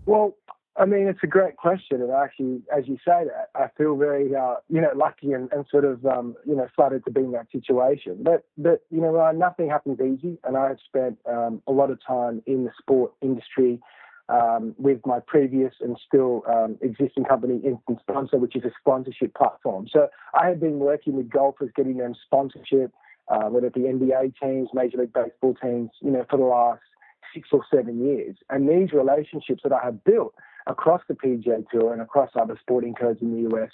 [0.06, 0.32] Well,
[0.78, 4.32] I mean, it's a great question, and actually, as you say that, I feel very,
[4.34, 7.32] uh, you know, lucky and, and sort of, um, you know, flattered to be in
[7.32, 8.18] that situation.
[8.22, 11.98] But, but you know, nothing happens easy, and I have spent um, a lot of
[12.06, 13.80] time in the sport industry
[14.28, 19.34] um, with my previous and still um, existing company, Instant Sponsor, which is a sponsorship
[19.34, 19.88] platform.
[19.92, 22.92] So I have been working with golfers, getting them sponsorship,
[23.26, 26.82] uh, whether it be NBA teams, Major League Baseball teams, you know, for the last
[27.34, 28.36] six or seven years.
[28.48, 30.34] And these relationships that I have built
[30.68, 33.70] across the PGA Tour and across other sporting codes in the US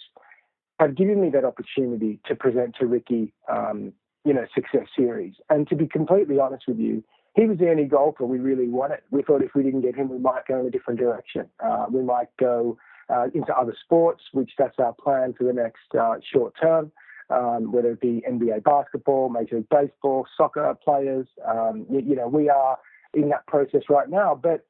[0.80, 3.92] have given me that opportunity to present to Rickie, um,
[4.24, 5.35] you know, success series.
[5.50, 7.04] And to be completely honest with you,
[7.35, 9.00] he was the only golfer we really wanted.
[9.11, 11.46] We thought if we didn't get him, we might go in a different direction.
[11.62, 12.78] Uh, we might go
[13.09, 16.92] uh, into other sports, which that's our plan for the next uh, short term,
[17.30, 21.26] um, whether it be NBA basketball, Major League Baseball, soccer players.
[21.46, 22.78] Um, you, you, know, we are
[23.12, 24.38] in that process right now.
[24.40, 24.64] But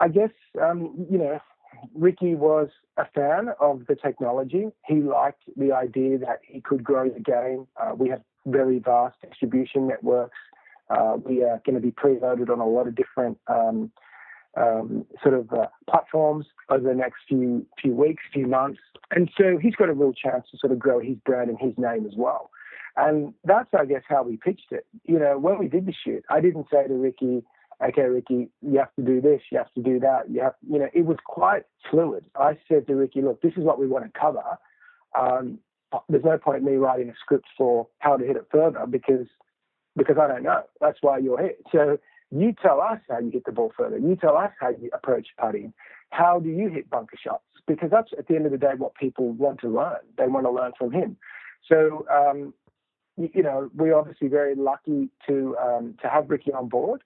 [0.00, 1.40] I guess, um, you know,
[1.94, 4.66] Rickie was a fan of the technology.
[4.86, 7.66] He liked the idea that he could grow the game.
[7.76, 10.38] Uh, we have very vast distribution networks.
[10.88, 13.92] Uh, we are going to be preloaded on a lot of different um,
[14.56, 18.80] um, sort of uh, platforms over the next few few weeks, few months,
[19.12, 21.72] and so he's got a real chance to sort of grow his brand and his
[21.78, 22.50] name as well.
[22.96, 24.84] And that's, I guess, how we pitched it.
[25.04, 27.44] You know, when we did the shoot, I didn't say to Rickie,
[27.82, 30.78] "Okay, Rickie, you have to do this, you have to do that." You have, you
[30.78, 32.24] know, it was quite fluid.
[32.36, 34.58] I said to Rickie, "Look, this is what we want to cover."
[35.18, 35.58] Um,
[36.08, 39.26] there's no point in me writing a script for how to hit it further because
[39.96, 40.62] because I don't know.
[40.80, 41.54] That's why you're here.
[41.72, 41.98] So
[42.30, 43.98] you tell us how you hit the ball further.
[43.98, 45.72] You tell us how you approach putting.
[46.10, 47.44] How do you hit bunker shots?
[47.66, 49.98] Because that's at the end of the day what people want to learn.
[50.16, 51.16] They want to learn from him.
[51.68, 52.54] So um,
[53.16, 57.02] you, you, know we're obviously very lucky to um, to have Rickie on board,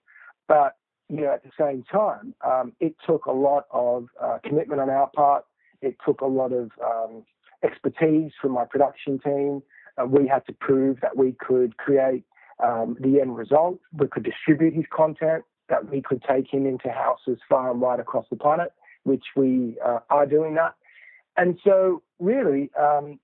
[0.48, 0.76] but
[1.08, 4.90] you know at the same time um, it took a lot of uh, commitment on
[4.90, 5.44] our part.
[5.82, 7.24] It took a lot of um,
[7.62, 9.62] expertise from my production team.
[10.00, 12.24] Uh, we had to prove that we could create
[12.62, 13.78] um, the end result.
[13.92, 18.00] We could distribute his content, that we could take him into houses far and wide
[18.00, 18.72] across the planet,
[19.04, 20.74] which we uh, are doing that.
[21.36, 23.18] And so, really, um,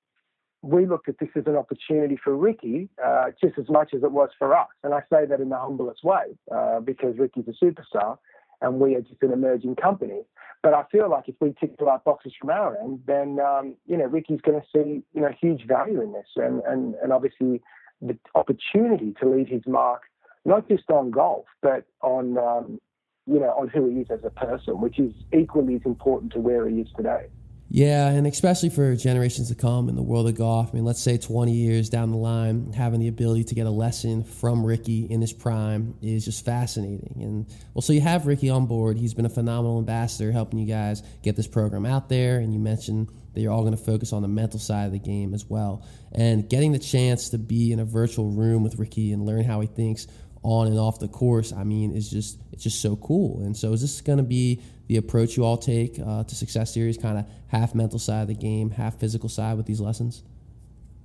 [0.63, 4.13] we looked at this as an opportunity for Rickie uh, just as much as it
[4.13, 4.69] was for us.
[4.85, 8.19] And I say that in the humblest way uh, because Rickie's a superstar
[8.61, 10.23] and we are just an emerging company.
[10.63, 13.77] But I feel like if we tick the right boxes from our end, then um,
[13.87, 17.13] you know Rickie's going to see you know huge value in this, and and and
[17.13, 17.63] obviously
[18.03, 20.03] the opportunity to leave his mark,
[20.45, 22.79] not just on golf, but on um,
[23.27, 26.41] you know on who he is as a person, which is equally as important to
[26.41, 27.29] where he is today.
[27.73, 30.71] Yeah, and especially for generations to come in the world of golf.
[30.73, 33.71] I mean, let's say 20 years down the line, having the ability to get a
[33.71, 37.23] lesson from Rickie in his prime is just fascinating.
[37.23, 38.99] And well, so you have Rickie on board.
[38.99, 42.39] He's been a phenomenal ambassador helping you guys get this program out there.
[42.39, 44.99] And you mentioned that you're all going to focus on the mental side of the
[44.99, 45.87] game as well.
[46.11, 49.61] And getting the chance to be in a virtual room with Rickie and learn how
[49.61, 50.09] he thinks
[50.43, 53.41] on and off the course, I mean, is just it's just so cool.
[53.43, 56.73] And so, is this going to be the approach you all take uh, to Success
[56.73, 60.23] Series, kind of half mental side of the game, half physical side with these lessons?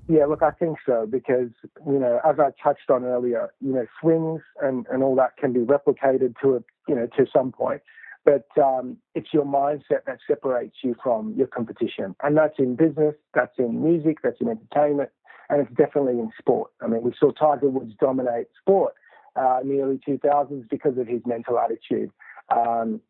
[0.08, 1.50] Yeah, look, I think so because
[1.86, 5.52] you know, as I touched on earlier, you know, swings and, and all that can
[5.52, 7.82] be replicated to a you know to some point,
[8.24, 13.16] but um, it's your mindset that separates you from your competition, and that's in business,
[13.34, 15.10] that's in music, that's in entertainment,
[15.50, 16.72] and it's definitely in sport.
[16.82, 18.94] I mean, we saw Tiger Woods dominate sport
[19.36, 22.12] uh, in the early 2000s because of his mental attitude.
[22.56, 23.02] Um,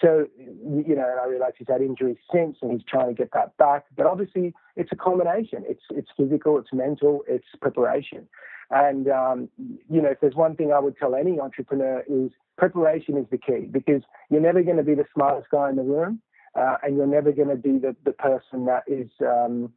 [0.00, 3.30] so, you know, and I realise he's had injuries since and he's trying to get
[3.32, 3.86] that back.
[3.96, 5.64] But obviously, it's a combination.
[5.66, 8.28] It's it's physical, it's mental, it's preparation.
[8.70, 9.48] And um,
[9.88, 13.38] you know, if there's one thing I would tell any entrepreneur is preparation is the
[13.38, 16.20] key because you're never going to be the smartest guy in the room,
[16.54, 19.72] uh, and you're never going to be the the person that is um,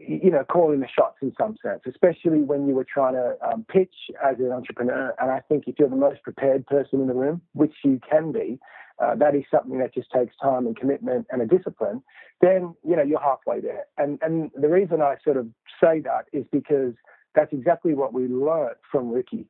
[0.00, 3.64] you know, calling the shots in some sense, especially when you were trying to um,
[3.68, 5.14] pitch as an entrepreneur.
[5.20, 8.32] And I think if you're the most prepared person in the room, which you can
[8.32, 8.58] be,
[9.02, 12.02] uh, that is something that just takes time and commitment and a discipline.
[12.40, 13.84] Then you know you're halfway there.
[13.98, 15.46] And and the reason I sort of
[15.82, 16.94] say that is because
[17.34, 19.46] that's exactly what we learned from Rickie.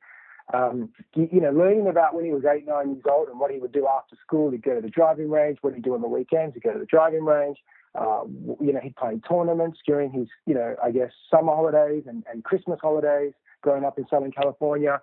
[0.53, 3.51] Um, you, you, know, learning about when he was eight, nine years old and what
[3.51, 4.51] he would do after school.
[4.51, 5.59] He'd go to the driving range.
[5.63, 7.59] What he'd do on the weekends, he'd go to the driving range.
[7.95, 8.25] Uh,
[8.61, 12.43] you know, he'd play tournaments during his, you know, I guess summer holidays and, and
[12.43, 15.01] Christmas holidays growing up in Southern California.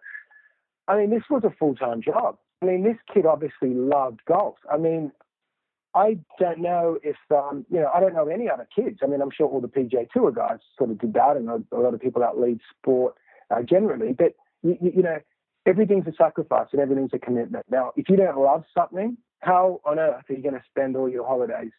[0.87, 2.37] I mean, this was a full time job.
[2.61, 4.57] I mean, this kid obviously loved golf.
[4.71, 5.11] I mean,
[5.93, 8.99] I don't know if, um, you know, I don't know any other kids.
[9.03, 11.77] I mean, I'm sure all the PGA Tour guys sort of did that and a,
[11.77, 13.15] lot of people that lead sport
[13.49, 14.13] uh, generally.
[14.13, 15.17] But, you, you know,
[15.65, 17.65] everything's a sacrifice and everything's a commitment.
[17.69, 21.09] Now, if you don't love something, how on earth are you going to spend all
[21.09, 21.71] your holidays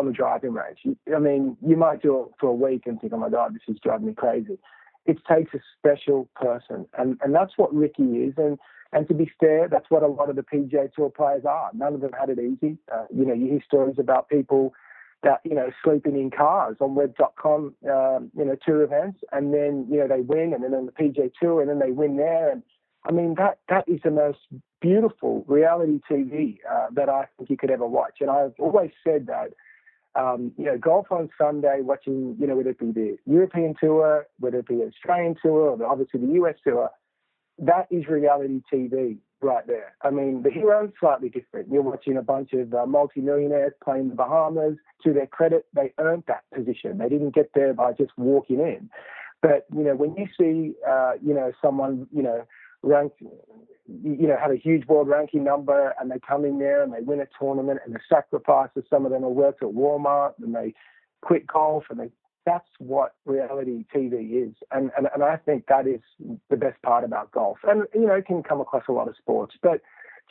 [0.00, 0.78] on the driving range.
[1.14, 3.62] I mean, you might do it for a week and think, oh my God, this
[3.68, 4.58] is driving me crazy.
[5.06, 6.86] It takes a special person.
[6.98, 8.34] And, and that's what Rickie is.
[8.36, 8.58] And,
[8.92, 11.70] and to be fair, that's what a lot of the PGA Tour players are.
[11.74, 12.78] None of them had it easy.
[12.92, 14.72] Uh, you know, you hear stories about people
[15.22, 19.20] that, you know, sleeping in cars on web.com, um, you know, tour events.
[19.32, 21.92] And then, you know, they win and then on the PGA Tour and then they
[21.92, 22.50] win there.
[22.50, 22.62] And
[23.04, 24.38] I mean, that, that is the most
[24.80, 28.18] beautiful reality TV uh, that I think you could ever watch.
[28.20, 29.52] And I've always said that
[30.14, 34.26] um, you know, golf on Sunday, watching, you know, whether it be the European tour,
[34.38, 36.90] whether it be the Australian tour, or obviously the US tour,
[37.58, 39.94] that is reality TV right there.
[40.02, 41.68] I mean, the Hero's slightly different.
[41.70, 44.76] You're watching a bunch of uh, multimillionaires playing the Bahamas.
[45.04, 46.98] To their credit, they earned that position.
[46.98, 48.90] They didn't get there by just walking in.
[49.40, 52.44] But you know, when you see, uh, you know, someone, you know,
[52.82, 56.92] ranked, you know, have a huge world ranking number and they come in there and
[56.92, 60.54] they win a tournament and the sacrifices, some of them have worked at Walmart and
[60.54, 60.74] they
[61.22, 62.10] quit golf and they,
[62.46, 64.54] that's what reality TV is.
[64.70, 66.00] And, and, and I think that is
[66.48, 67.58] the best part about golf.
[67.64, 69.80] And, you know, it can come across a lot of sports, but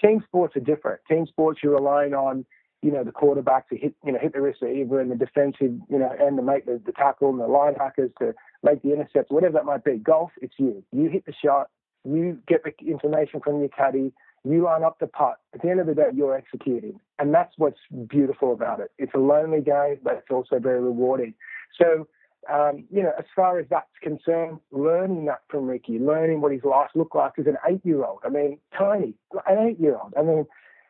[0.03, 1.01] team sports are different.
[1.07, 2.45] Team sports, you're relying on,
[2.81, 5.99] you know, the quarterback to hit, you know, hit the receiver and the defensive, you
[5.99, 8.33] know, and to make the, the tackle and the linebackers to
[8.63, 9.97] make the intercept, whatever that might be.
[9.97, 10.83] Golf, it's you.
[10.91, 11.69] You hit the shot,
[12.03, 15.35] you get the information from your caddy, you line up the putt.
[15.53, 16.99] At the end of the day, you're executing.
[17.17, 18.91] And that's what's beautiful about it.
[18.97, 21.33] It's a lonely game, but it's also very rewarding.
[21.79, 22.07] So,
[22.51, 26.63] um, you know, as far as that's concerned, learning that from Rickie, learning what his
[26.63, 28.19] life looked like as an eight year old.
[28.25, 29.13] I mean, tiny,
[29.45, 30.13] an eight year old.
[30.17, 30.45] I mean,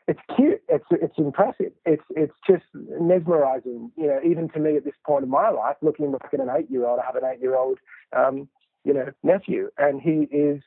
[0.08, 0.62] it's cute.
[0.68, 1.72] It's it's impressive.
[1.86, 3.92] It's it's just mesmerizing.
[3.96, 6.50] You know, even to me at this point in my life, looking back at an
[6.50, 7.78] eight year old, I have an eight year old,
[8.16, 8.48] um,
[8.84, 10.64] you know, nephew, and he is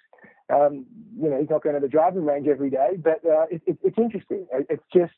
[0.50, 0.86] um,
[1.20, 3.78] you know, he's not going to the driving range every day, but uh, it, it,
[3.82, 4.46] it's interesting.
[4.52, 5.12] It, it's just,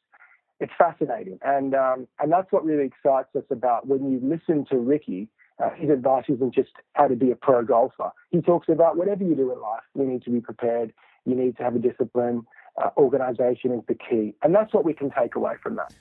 [0.61, 4.79] it's fascinating, and um, and that's what really excites us about when you listen to
[4.79, 5.29] Rickie.
[5.63, 8.11] Uh, his advice isn't just how to be a pro golfer.
[8.31, 10.93] He talks about whatever you do in life, you need to be prepared.
[11.25, 12.47] You need to have a discipline.
[12.83, 15.93] Uh, organization is the key, and that's what we can take away from that.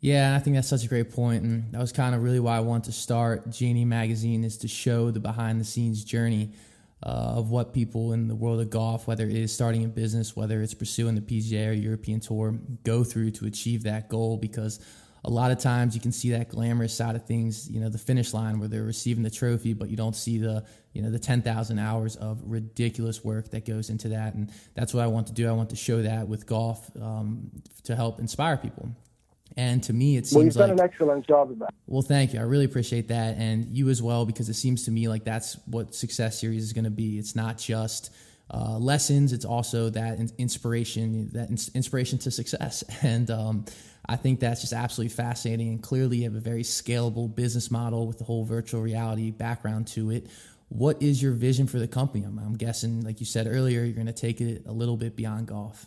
[0.00, 2.56] Yeah, I think that's such a great point, and that was kind of really why
[2.56, 6.52] I want to start G&E Magazine is to show the behind the scenes journey
[7.02, 10.36] uh, of what people in the world of golf, whether it is starting a business,
[10.36, 14.36] whether it's pursuing the PGA or European Tour, go through to achieve that goal.
[14.36, 14.80] Because
[15.24, 17.98] a lot of times you can see that glamorous side of things, you know, the
[17.98, 21.18] finish line where they're receiving the trophy, but you don't see the, you know, the
[21.18, 24.34] 10,000 hours of ridiculous work that goes into that.
[24.34, 25.48] And that's what I want to do.
[25.48, 27.50] I want to show that with golf um,
[27.84, 28.90] to help inspire people.
[29.60, 31.74] And to me, it seems well, you've done like, an excellent job of that.
[31.86, 32.40] Well, thank you.
[32.40, 35.58] I really appreciate that, and you as well, because it seems to me like that's
[35.66, 37.18] what Success Series is going to be.
[37.18, 38.10] It's not just
[38.50, 42.82] uh, lessons; it's also that inspiration, that inspiration to success.
[43.02, 43.66] And um,
[44.08, 45.68] I think that's just absolutely fascinating.
[45.68, 49.88] And clearly, you have a very scalable business model with the whole virtual reality background
[49.88, 50.28] to it.
[50.70, 52.24] what is your vision for the company?
[52.24, 55.16] I'm, I'm guessing, like you said earlier, you're going to take it a little bit
[55.16, 55.84] beyond golf.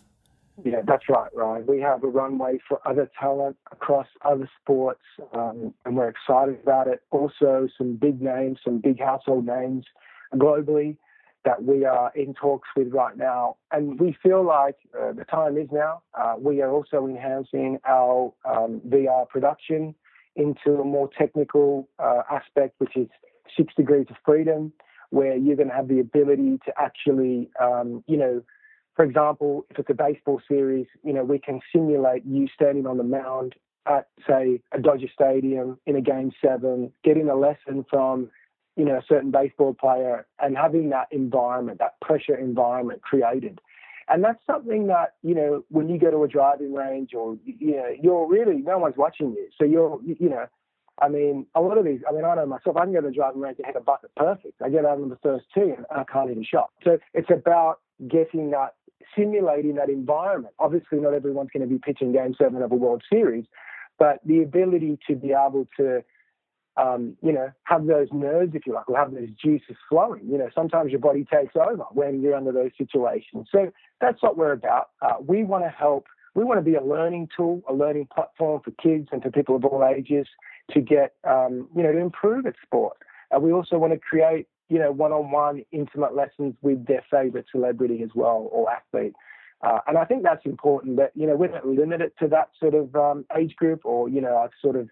[0.62, 1.66] Yeah, that's right, Ryan.
[1.66, 5.00] We have a runway for other talent across other sports,
[5.32, 7.02] um, and we're excited about it.
[7.10, 9.84] Also, some big names, some big household names
[10.34, 10.96] globally
[11.44, 13.56] that we are in talks with right now.
[13.72, 16.02] And we feel like uh, the time is now.
[16.18, 19.94] Uh, we are also enhancing our um, VR production
[20.36, 23.08] into a more technical uh, aspect, which is
[23.56, 24.72] six degrees of freedom,
[25.10, 28.42] where you're going to have the ability to actually, um, you know,
[28.96, 32.96] for example, if it's a baseball series, you know, we can simulate you standing on
[32.96, 33.54] the mound
[33.86, 38.30] at, say, a Dodger Stadium in a game seven, getting a lesson from,
[38.76, 43.60] you know, a certain baseball player and having that environment, that pressure environment created.
[44.08, 47.76] And that's something that, you know, when you go to a driving range or, you
[47.76, 49.48] know, you're really, no one's watching you.
[49.58, 50.46] So you're, you know,
[51.00, 53.08] I mean, a lot of these, I mean, I know myself, I can go to
[53.08, 54.60] the driving range and hit a bucket perfect.
[54.62, 56.70] I get out on the first tee and I can't a shot.
[56.84, 58.74] So it's about getting that
[59.16, 60.54] simulating that environment.
[60.58, 63.44] Obviously, not everyone's going to be pitching Game Seven of a World Series,
[63.98, 66.02] but the ability to be able to,
[66.76, 70.22] um, you know, have those nerves, if you like, or have those juices flowing.
[70.28, 73.48] You know, sometimes your body takes over when you're under those situations.
[73.50, 74.90] So that's what we're about.
[75.00, 76.06] Uh, we want to help.
[76.34, 79.54] We want to be a learning tool, a learning platform for kids and for people
[79.54, 80.26] of all ages
[80.72, 82.96] to get, um, you know, to improve at sport.
[83.34, 88.02] Uh, we also want to create you know, one-on-one intimate lessons with their favorite celebrity
[88.02, 89.14] as well or athlete.
[89.62, 92.50] Uh, and I think that's important that, you know, we don't limit it to that
[92.60, 94.88] sort of um, age group or, you know, I've sort of,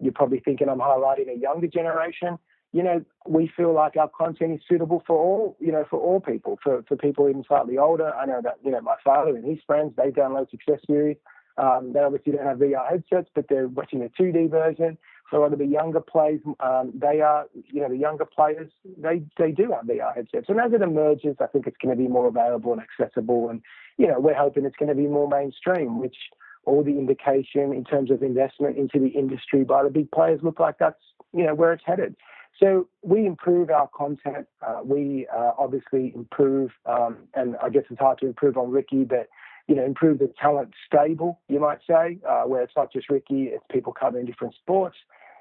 [0.00, 2.38] you're probably thinking I'm highlighting a younger generation.
[2.72, 6.20] You know, we feel like our content is suitable for all, you know, for all
[6.20, 8.12] people, for, for people even slightly older.
[8.14, 11.16] I know that, you know, my father and his friends, they download Success Series.
[11.58, 14.98] Um, they obviously don't have VR headsets, but they're watching a 2D version.
[15.30, 18.70] So a lot of the younger players, um, they are, you know, the younger players,
[18.96, 20.48] they they do have VR headsets.
[20.48, 23.48] And as it emerges, I think it's going to be more available and accessible.
[23.48, 23.62] And
[23.96, 26.16] you know, we're hoping it's going to be more mainstream, which
[26.64, 30.60] all the indication in terms of investment into the industry by the big players look
[30.60, 31.00] like that's
[31.32, 32.14] you know where it's headed.
[32.60, 34.46] So we improve our content.
[34.66, 39.04] Uh, we uh, obviously improve, um, and I guess it's hard to improve on Rickie,
[39.04, 39.28] but
[39.68, 43.44] you know, improve the talent stable, you might say, uh, where it's not just Rickie,
[43.44, 44.96] it's people covering different sports.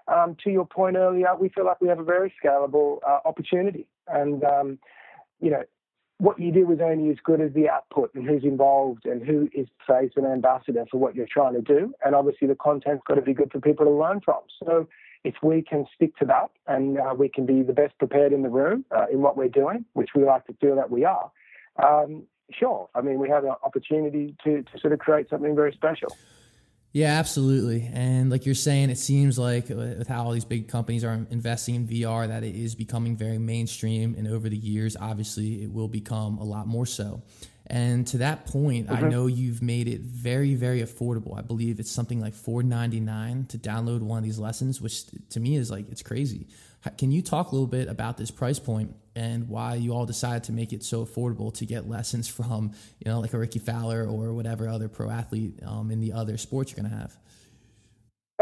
[0.07, 3.87] Um, to your point earlier, we feel like we have a very scalable uh, opportunity.
[4.07, 4.79] And, um,
[5.39, 5.63] you know,
[6.17, 9.49] what you do is only as good as the output and who's involved and who
[9.53, 11.93] is face and ambassador for what you're trying to do.
[12.05, 14.39] And obviously, the content's got to be good for people to learn from.
[14.63, 14.87] So,
[15.23, 18.43] if we can stick to that and uh, we can be the best prepared in
[18.43, 21.31] the room uh, in what we're doing, which we like to feel that we are,
[21.83, 22.89] um, sure.
[22.95, 26.09] I mean, we had an opportunity to, to sort of create something very special.
[26.95, 27.89] Yeah, absolutely.
[27.93, 31.75] And like you're saying, it seems like with how all these big companies are investing
[31.75, 34.15] in VR, that it is becoming very mainstream.
[34.17, 37.21] And over the years, obviously, it will become a lot more so.
[37.67, 39.05] And to that point, mm-hmm.
[39.05, 41.37] I know you've made it very, very affordable.
[41.37, 45.03] I believe it's something like four ninety nine to download one of these lessons, which
[45.31, 46.47] to me is like it's crazy.
[46.97, 50.43] Can you talk a little bit about this price point and why you all decided
[50.45, 54.07] to make it so affordable to get lessons from, you know, like a Rickie Fowler
[54.07, 57.17] or whatever other pro athlete um, in the other sports you're going to have?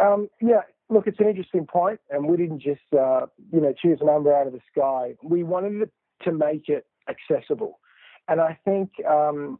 [0.01, 3.99] Um, yeah, look, it's an interesting point, and we didn't just, uh, you know, choose
[4.01, 5.15] a number out of the sky.
[5.21, 5.89] We wanted
[6.23, 7.79] to make it accessible,
[8.27, 9.59] and I think, um,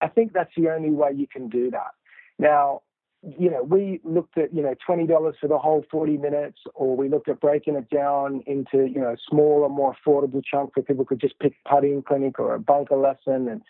[0.00, 1.92] I think that's the only way you can do that.
[2.38, 2.82] Now,
[3.22, 7.08] you know, we looked at, you know, $20 for the whole 40 minutes, or we
[7.08, 11.20] looked at breaking it down into, you know, smaller, more affordable chunk where people could
[11.20, 13.62] just pick putting clinic or a bunker lesson and,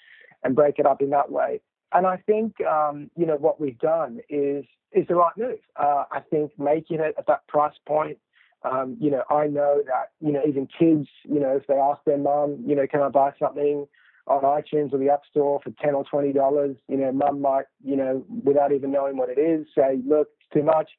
[0.44, 1.60] and break it up in that way.
[1.92, 5.58] And I think, um, you know, what we've done is, is the right move.
[5.76, 8.18] Uh, I think making it at that price point,
[8.62, 12.00] um, you know, I know that, you know, even kids, you know, if they ask
[12.04, 13.86] their mum, you know, can I buy something?
[14.26, 17.64] On iTunes or the App Store for ten or twenty dollars, you know, mum might,
[17.83, 20.90] you know, without even knowing what it is, say, look, it's too much.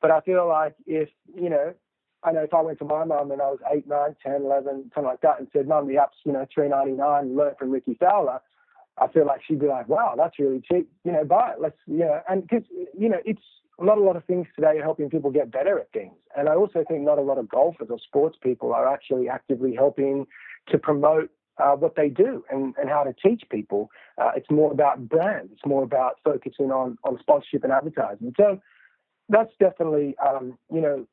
[0.00, 1.74] But I feel like if, you know,
[2.22, 4.90] I know if I went to my mum and I was eight, nine, ten, eleven,
[4.94, 7.70] something like that, and said, Mum, the app's, you know, three ninety nine, learn from
[7.70, 8.40] Rickie Fowler,
[8.98, 10.90] I feel like she'd be like, Wow, that's really cheap.
[11.04, 11.60] You know, buy it.
[11.60, 12.64] Let's you know, and because
[12.98, 13.42] you know, it's
[13.78, 16.14] not a lot of things today are helping people get better at things.
[16.36, 19.74] And I also think not a lot of golfers or sports people are actually actively
[19.74, 20.26] helping
[20.68, 23.90] to promote uh, what they do and, and how to teach people.
[24.18, 25.50] Uh, it's more about brand.
[25.52, 28.34] It's more about focusing on, on sponsorship and advertising.
[28.36, 28.60] So
[29.28, 31.06] that's definitely, um, you know,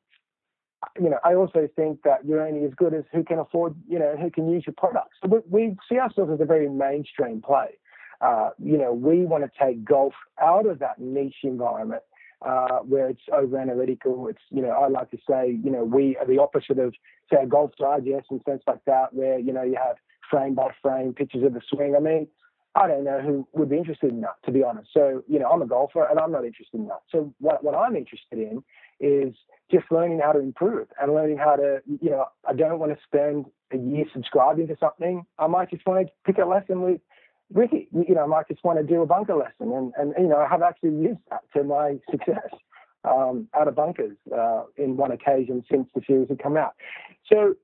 [1.00, 3.98] you know, I also think that you're only as good as who can afford, you
[3.98, 5.16] know, who can use your products.
[5.22, 7.78] So we, we see ourselves as a very mainstream play.
[8.20, 12.02] Uh, you know, we want to take golf out of that niche environment
[12.42, 14.28] uh, where it's over analytical.
[14.28, 16.94] It's, you know, I like to say, you know, we are the opposite of,
[17.32, 19.96] say, a golf digest and sense like that, where, you know, you have
[20.30, 21.94] frame by frame pictures of the swing.
[21.96, 22.28] I mean,
[22.74, 24.90] I don't know who would be interested in that, to be honest.
[24.92, 27.00] So, you know, I'm a golfer and I'm not interested in that.
[27.10, 28.62] So, what, what I'm interested in
[29.00, 29.34] is
[29.70, 32.98] just learning how to improve and learning how to, you know, I don't want to
[33.04, 35.24] spend a year subscribing to something.
[35.38, 37.00] I might just want to pick a lesson with
[37.52, 37.88] Rickie.
[37.92, 39.72] You know, I might just want to do a bunker lesson.
[39.72, 42.50] And, and you know, I have actually used that to my success
[43.04, 46.74] um, out of bunkers uh, in one occasion since the series had come out.
[47.32, 47.54] So,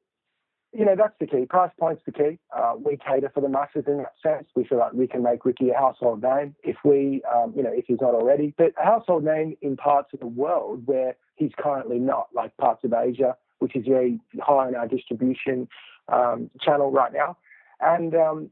[0.76, 1.46] you know, that's the key.
[1.48, 2.38] Price point's the key.
[2.54, 4.48] Uh, we cater for the masses in that sense.
[4.56, 7.70] We feel like we can make Rickie a household name if we, um, you know,
[7.72, 11.52] if he's not already, but a household name in parts of the world where he's
[11.58, 15.68] currently not, like parts of Asia, which is very high in our distribution
[16.12, 17.36] um, channel right now.
[17.80, 18.50] And, um,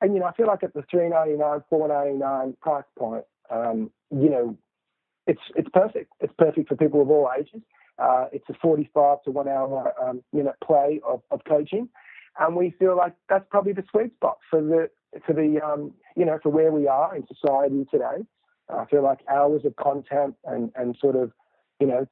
[0.00, 2.84] and, you know, I feel like at the three ninety nine, four ninety nine price
[2.96, 4.56] point, um, you know,
[5.26, 6.12] it's, it's perfect.
[6.20, 7.62] It's perfect for people of all ages.
[7.98, 11.88] Uh, it's a 45 to one hour um, minute play of, of coaching.
[12.38, 14.90] And we feel like that's probably the sweet spot for the,
[15.24, 18.26] for the, um, you know, for where we are in society today.
[18.68, 21.32] I feel like hours of content and, and sort of,
[21.78, 22.06] you know,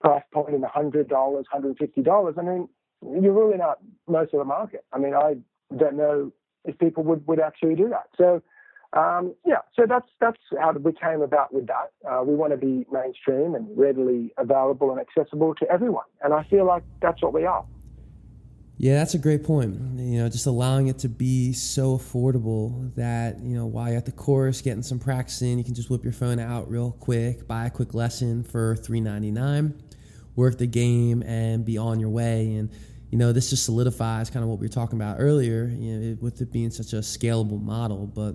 [0.00, 2.38] price point in $100, $150.
[2.38, 2.68] I mean,
[3.22, 4.84] you're ruling out most of the market.
[4.92, 5.36] I mean, I
[5.76, 6.32] don't know
[6.64, 8.04] if people would, would actually do that.
[8.16, 8.42] So,
[8.96, 11.92] um, yeah, so that's that's how we came about with that.
[12.08, 16.44] Uh, we want to be mainstream and readily available and accessible to everyone, and I
[16.44, 17.64] feel like that's what we are.
[18.78, 19.74] Yeah, that's a great point.
[19.98, 24.06] You know, just allowing it to be so affordable that you know while you're at
[24.06, 27.46] the course, getting some practice in, you can just whip your phone out real quick,
[27.46, 29.78] buy a quick lesson for three ninety nine,
[30.36, 32.54] work the game, and be on your way.
[32.54, 32.70] And
[33.10, 36.16] you know, this just solidifies kind of what we were talking about earlier, you know,
[36.22, 38.34] with it being such a scalable model, but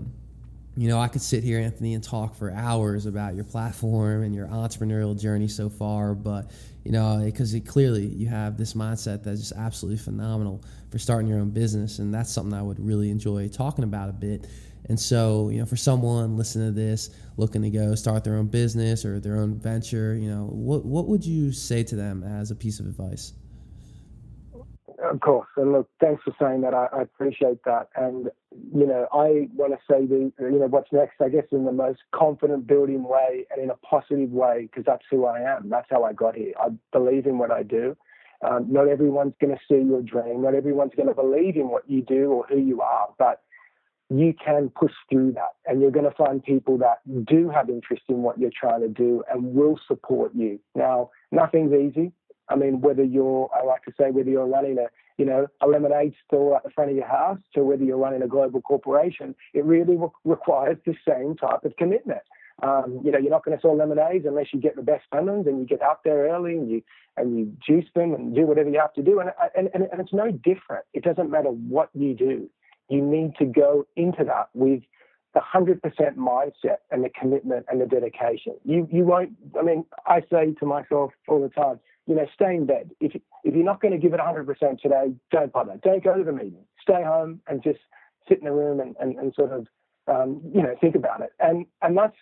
[0.77, 4.33] you know, I could sit here, Anthony, and talk for hours about your platform and
[4.33, 6.49] your entrepreneurial journey so far, but
[6.85, 11.39] you know, because clearly you have this mindset that's just absolutely phenomenal for starting your
[11.39, 14.47] own business, and that's something I would really enjoy talking about a bit.
[14.85, 18.47] And so, you know, for someone listening to this, looking to go start their own
[18.47, 22.49] business or their own venture, you know, what what would you say to them as
[22.49, 23.33] a piece of advice?
[25.11, 25.49] Of course.
[25.57, 26.73] And look, thanks for saying that.
[26.73, 27.89] I, I appreciate that.
[27.97, 28.27] And,
[28.73, 31.73] you know, I want to say the, you know, what's next, I guess, in the
[31.73, 35.69] most confident building way and in a positive way, because that's who I am.
[35.69, 36.53] That's how I got here.
[36.57, 37.97] I believe in what I do.
[38.41, 40.43] Um, not everyone's going to see your dream.
[40.43, 43.41] Not everyone's going to believe in what you do or who you are, but
[44.09, 45.55] you can push through that.
[45.65, 48.87] And you're going to find people that do have interest in what you're trying to
[48.87, 50.57] do and will support you.
[50.73, 52.13] Now, nothing's easy.
[52.49, 54.87] I mean, whether you're, I like to say, whether you're running a,
[55.17, 58.21] you know, a lemonade store at the front of your house to whether you're running
[58.21, 62.21] a global corporation, it really re- requires the same type of commitment.
[62.63, 65.47] Um, you know, you're not going to sell lemonades unless you get the best lemons
[65.47, 66.83] and you get out there early and you
[67.17, 69.19] and you juice them and do whatever you have to do.
[69.19, 70.85] And and and, and it's no different.
[70.93, 72.49] It doesn't matter what you do.
[72.89, 74.83] You need to go into that with
[75.33, 78.53] the hundred percent mindset and the commitment and the dedication.
[78.63, 79.31] You you won't.
[79.59, 82.91] I mean, I say to myself all the time, you know, stay in bed.
[82.99, 85.79] If if you're not going to give it 100% today, don't bother.
[85.83, 86.65] Don't go to the meeting.
[86.81, 87.79] Stay home and just
[88.27, 89.67] sit in the room and, and, and sort of,
[90.07, 91.31] um, you know, think about it.
[91.39, 92.15] And and that's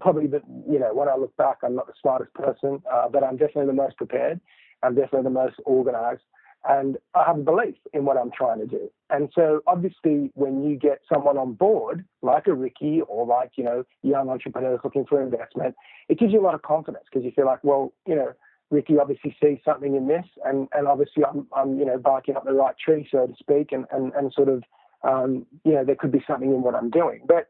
[0.00, 3.24] probably the, you know, when I look back, I'm not the smartest person, uh, but
[3.24, 4.40] I'm definitely the most prepared.
[4.82, 6.22] I'm definitely the most organized.
[6.66, 8.90] And I have a belief in what I'm trying to do.
[9.10, 13.64] And so obviously when you get someone on board, like a Rickie or like, you
[13.64, 15.74] know, young entrepreneurs looking for investment,
[16.08, 18.32] it gives you a lot of confidence because you feel like, well, you know,
[18.74, 22.44] Rickie obviously sees something in this, and, and obviously I'm, I'm you know barking up
[22.44, 24.64] the right tree, so to speak, and and, and sort of
[25.02, 27.22] um, you know there could be something in what I'm doing.
[27.26, 27.48] But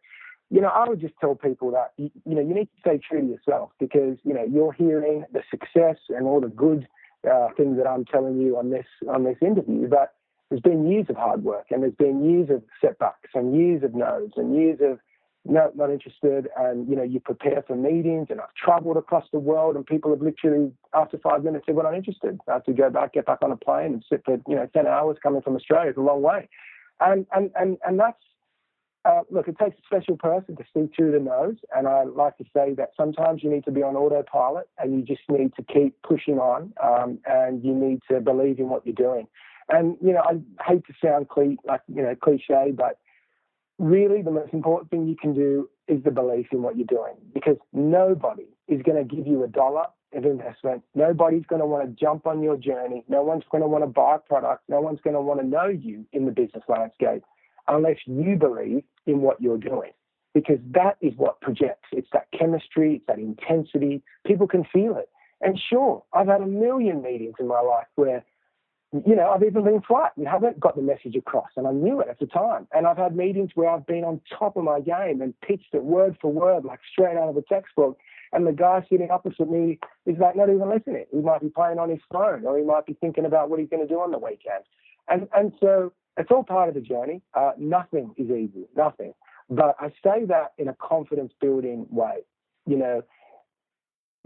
[0.50, 2.98] you know I would just tell people that you, you know you need to stay
[2.98, 6.86] true to yourself because you know you're hearing the success and all the good
[7.30, 10.14] uh, things that I'm telling you on this on this interview, but
[10.50, 13.94] there's been years of hard work and there's been years of setbacks and years of
[13.94, 14.98] no's and years of
[15.44, 16.48] no, not interested.
[16.56, 20.10] And, you know, you prepare for meetings and I've traveled across the world and people
[20.10, 22.38] have literally, after five minutes, said, we're not interested.
[22.48, 24.68] I have to go back, get back on a plane and sit for, you know,
[24.72, 25.90] 10 hours coming from Australia.
[25.90, 26.48] It's a long way.
[27.00, 28.18] And, and, and, and that's,
[29.04, 31.56] uh, look, it takes a special person to see through the nose.
[31.76, 35.02] And I like to say that sometimes you need to be on autopilot and you
[35.02, 38.94] just need to keep pushing on um, and you need to believe in what you're
[38.94, 39.26] doing.
[39.68, 41.26] And, you know, I hate to sound
[41.64, 42.98] like, you know, cliche, but
[43.78, 47.14] really the most important thing you can do is the belief in what you're doing
[47.32, 50.82] because nobody is going to give you a dollar of investment.
[50.94, 53.04] Nobody's going to want to jump on your journey.
[53.08, 54.62] No one's going to want to buy a product.
[54.68, 57.24] No one's going to want to know you in the business landscape
[57.66, 59.90] unless you believe in what you're doing.
[60.34, 61.88] because that is what projects.
[61.92, 64.02] It's that chemistry, it's that intensity.
[64.26, 65.08] People can feel it.
[65.40, 68.24] And sure, I've had a million meetings in my life where,
[69.06, 72.00] you know, I've even been flat and haven't got the message across, and I knew
[72.00, 72.68] it at the time.
[72.72, 75.82] And I've had meetings where I've been on top of my game and pitched it
[75.82, 77.98] word for word, like straight out of a textbook.
[78.32, 81.06] And the guy sitting opposite me is like not even listening.
[81.10, 83.68] He might be playing on his phone, or he might be thinking about what he's
[83.68, 84.64] going to do on the weekend.
[85.08, 87.20] And and so it's all part of the journey.
[87.34, 89.12] Uh, nothing is easy, nothing.
[89.50, 92.20] But I say that in a confidence building way.
[92.66, 93.02] You know,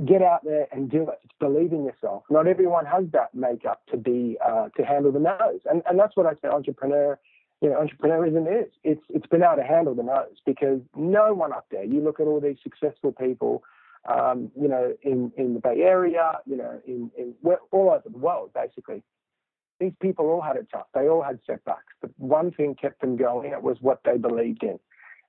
[0.07, 1.19] get out there and do it.
[1.25, 2.25] It's believe in yourself.
[2.31, 6.17] Not everyone has that makeup to be uh, to handle the nose, and and that's
[6.17, 7.19] what I say entrepreneur.
[7.61, 8.71] You know, entrepreneurism is.
[8.85, 11.85] It's it's been able to handle the nose because no one up there.
[11.85, 13.63] You look at all these successful people.
[14.09, 17.35] Um, you know, in, in the Bay Area, you know, in, in
[17.73, 19.03] all over the world, basically.
[19.81, 20.87] These people all had it tough.
[20.95, 21.93] They all had setbacks.
[22.01, 23.53] But one thing kept them going.
[23.53, 24.79] It was what they believed in.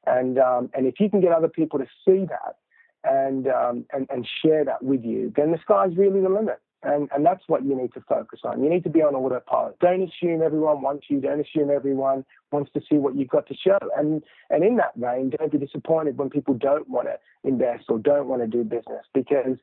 [0.06, 2.58] And um, and if you can get other people to see that
[3.04, 6.60] and, um, and and share that with you, then the sky's really the limit.
[6.82, 8.64] And and that's what you need to focus on.
[8.64, 9.78] You need to be on autopilot.
[9.80, 11.20] Don't assume everyone wants you.
[11.20, 13.78] Don't assume everyone wants to see what you've got to show.
[13.98, 18.00] And and in that vein, don't be disappointed when people don't want to invest or
[18.00, 19.58] don't want to do business because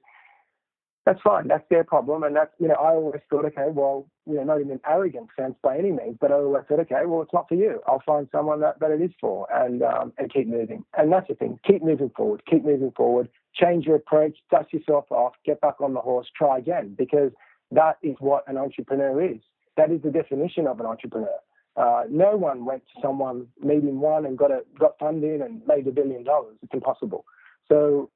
[1.06, 1.46] that's fine.
[1.46, 2.24] That's their problem.
[2.24, 5.28] And that's, you know, I always thought, okay, well, you know, not in an arrogant
[5.38, 7.80] sense by any means, but I always thought, okay, well, it's not for you.
[7.86, 10.84] I'll find someone that, that it is for and, um, and keep moving.
[10.98, 11.60] And that's the thing.
[11.64, 12.42] Keep moving forward.
[12.50, 13.28] Keep moving forward.
[13.54, 14.36] Change your approach.
[14.50, 15.34] Dust yourself off.
[15.46, 16.26] Get back on the horse.
[16.36, 17.30] Try again because
[17.70, 19.38] that is what an entrepreneur is.
[19.76, 21.38] That is the definition of an entrepreneur.
[21.76, 25.86] Uh, no one went to someone, meeting one, and got a got funding and made
[25.86, 26.56] a billion dollars.
[26.62, 27.26] It's impossible.
[27.68, 28.10] So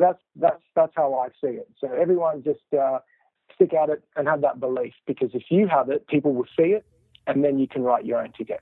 [0.00, 1.68] that's that's that's how I see it.
[1.80, 3.00] So everyone just uh,
[3.54, 6.72] stick at it and have that belief because if you have it, people will see
[6.72, 6.84] it,
[7.26, 8.60] and then you can write your own ticket.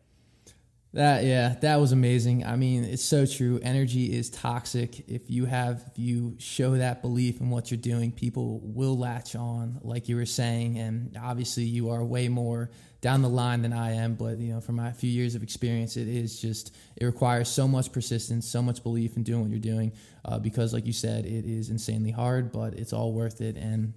[0.92, 2.44] That yeah, that was amazing.
[2.44, 3.60] I mean, it's so true.
[3.62, 5.08] Energy is toxic.
[5.08, 9.36] If you have if you show that belief in what you're doing, people will latch
[9.36, 10.78] on, like you were saying.
[10.78, 12.70] And obviously, you are way more
[13.00, 14.14] down the line than I am.
[14.14, 17.66] But you know, from my few years of experience, it is just it requires so
[17.66, 19.92] much persistence, so much belief in doing what you're doing.
[20.24, 23.56] Uh, because, like you said, it is insanely hard, but it's all worth it.
[23.56, 23.94] And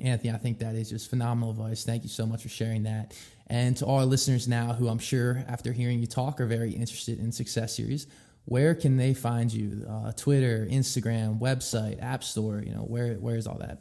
[0.00, 1.84] Anthony, I think that is just phenomenal advice.
[1.84, 3.16] Thank you so much for sharing that.
[3.46, 6.70] And to all our listeners now, who I'm sure after hearing you talk are very
[6.70, 8.06] interested in Success Series,
[8.44, 9.86] where can they find you?
[9.88, 12.62] Uh, Twitter, Instagram, website, App Store.
[12.64, 13.78] You know, where where is all that?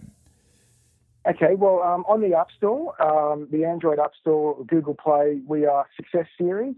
[1.28, 5.66] Okay, well, um, on the App Store, um, the Android App Store, Google Play, we
[5.66, 6.76] are Success Series.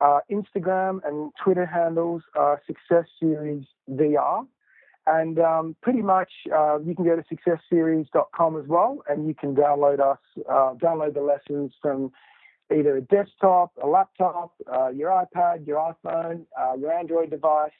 [0.00, 4.46] Uh, Instagram and Twitter handles are Success Series VR.
[5.06, 9.54] And um, pretty much uh, you can go to successseries.com as well, and you can
[9.54, 10.18] download us,
[10.48, 12.12] uh, download the lessons from
[12.76, 17.70] either a desktop, a laptop, uh, your iPad, your iPhone, uh, your Android device.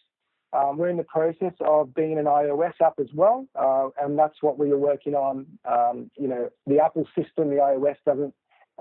[0.57, 4.37] Um, we're in the process of being an iOS app as well, uh, and that's
[4.41, 5.47] what we are working on.
[5.71, 8.33] Um, you know, the Apple system, the iOS doesn't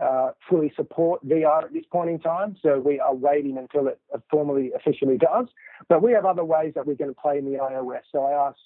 [0.02, 2.56] uh, fully support VR at this point in time.
[2.62, 4.00] So we are waiting until it
[4.30, 5.48] formally, officially does.
[5.90, 8.02] But we have other ways that we're going to play in the iOS.
[8.12, 8.58] So I ask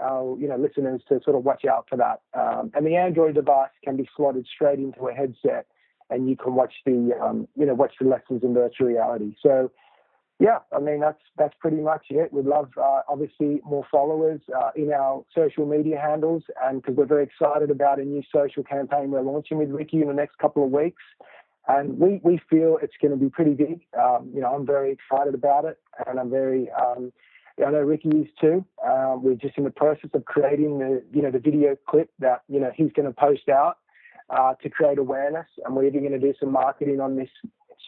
[0.00, 2.20] our you know listeners to sort of watch out for that.
[2.38, 5.66] Um, and the Android device can be slotted straight into a headset,
[6.10, 9.34] and you can watch the um, you know watch the lessons in virtual reality.
[9.42, 9.70] So
[10.38, 12.32] yeah, I mean that's that's pretty much it.
[12.32, 17.06] We'd love uh, obviously more followers uh, in our social media handles, and because we're
[17.06, 20.64] very excited about a new social campaign we're launching with Rickie in the next couple
[20.64, 21.02] of weeks,
[21.66, 23.80] and we we feel it's going to be pretty big.
[24.00, 27.12] Um, you know, I'm very excited about it, and I'm very um,
[27.64, 28.64] I know Rickie is too.
[28.86, 32.42] Uh, we're just in the process of creating the you know the video clip that
[32.48, 33.78] you know he's going to post out
[34.30, 37.30] uh, to create awareness, and we're even going to do some marketing on this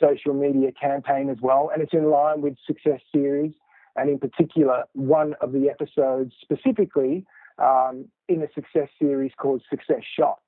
[0.01, 3.53] social media campaign as well, and it's in line with Success Series,
[3.97, 7.27] and in particular, one of the episodes specifically
[7.59, 10.41] um, in the Success Series called Success Shot.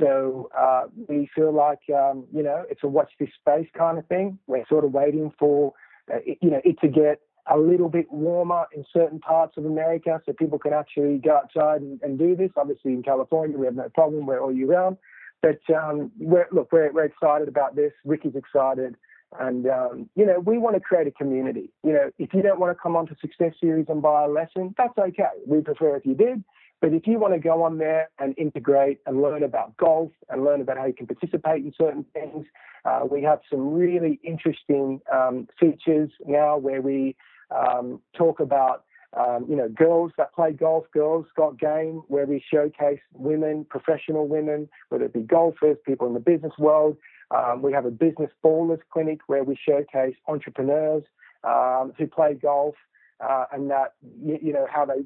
[0.00, 4.06] So uh, we feel like um, you know it's a watch this space kind of
[4.06, 4.38] thing.
[4.46, 5.74] We're sort of waiting for
[6.12, 10.20] uh, you know it to get a little bit warmer in certain parts of America,
[10.24, 12.50] so people can actually go outside and, and do this.
[12.56, 14.96] Obviously, in California, we have no problem; we're all year round.
[15.42, 17.92] But um, we're, look, we're, we're excited about this.
[18.04, 18.96] Rickie's excited.
[19.38, 21.72] And, um, you know, we want to create a community.
[21.82, 24.74] You know, if you don't want to come onto Success Series and buy a lesson,
[24.76, 25.24] that's okay.
[25.46, 26.44] We prefer if you did.
[26.80, 30.44] But if you want to go on there and integrate and learn about golf and
[30.44, 32.44] learn about how you can participate in certain things,
[32.84, 37.14] uh, we have some really interesting um, features now where we
[37.50, 38.84] um, talk about
[39.18, 44.26] um, you know, girls that play golf, girls got game, where we showcase women, professional
[44.26, 46.96] women, whether it be golfers, people in the business world.
[47.30, 51.04] Um, we have a business ballers clinic where we showcase entrepreneurs
[51.44, 52.74] um, who play golf.
[53.20, 53.94] uh, and that
[54.24, 55.02] you, you, know how they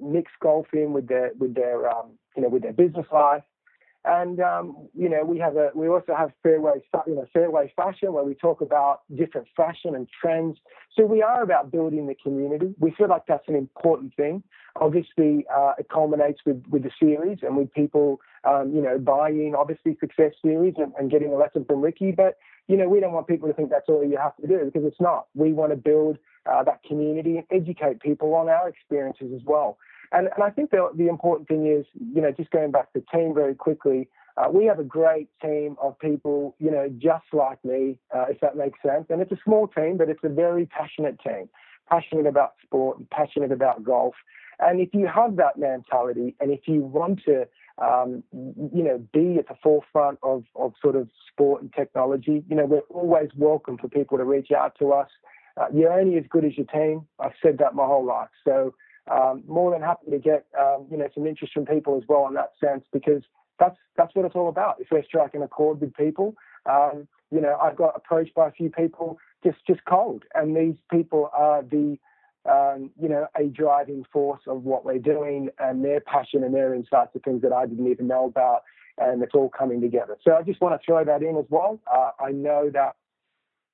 [0.00, 3.42] mix golf in with their with their um, you know with their business life.
[4.04, 8.14] And um, you know, we have a we also have fairway you know fairway fashion
[8.14, 10.56] where we talk about different fashion and trends.
[10.96, 12.74] So we are about building the community.
[12.78, 14.42] We feel like that's an important thing.
[14.76, 19.54] Obviously, uh, it culminates with with the series and with people um, you know buying
[19.54, 22.12] obviously success series and, and getting a lesson from Rickie.
[22.12, 22.38] But
[22.68, 24.86] you know, we don't want people to think that's all you have to do because
[24.86, 25.26] it's not.
[25.34, 29.76] We want to build uh, that community and educate people on our experiences as well.
[30.12, 33.02] And, and I think the, the important thing is, you know, just going back to
[33.12, 37.64] team very quickly, uh, we have a great team of people, you know, just like
[37.64, 39.06] me, uh, if that makes sense.
[39.08, 41.48] And it's a small team, but it's a very passionate team,
[41.88, 44.14] passionate about sport, and passionate about golf.
[44.58, 47.46] And if you have that mentality, and if you want to,
[47.78, 52.56] um, you know, be at the forefront of, of sort of sport and technology, you
[52.56, 55.08] know, we're always welcome for people to reach out to us.
[55.56, 57.06] Uh, you're only as good as your team.
[57.18, 58.28] I've said that my whole life.
[58.44, 58.74] So
[59.10, 62.26] um, more than happy to get um, you know some interest from people as well
[62.28, 63.22] in that sense because
[63.58, 64.76] that's that's what it's all about.
[64.80, 66.34] If we're striking a chord with people,
[66.66, 70.76] um, you know, I've got approached by a few people just just cold, and these
[70.90, 71.98] people are the
[72.50, 76.74] um, you know a driving force of what we're doing and their passion and their
[76.74, 78.62] insights are things that I didn't even know about,
[78.98, 80.16] and it's all coming together.
[80.24, 81.80] So I just want to throw that in as well.
[81.92, 82.96] Uh, I know that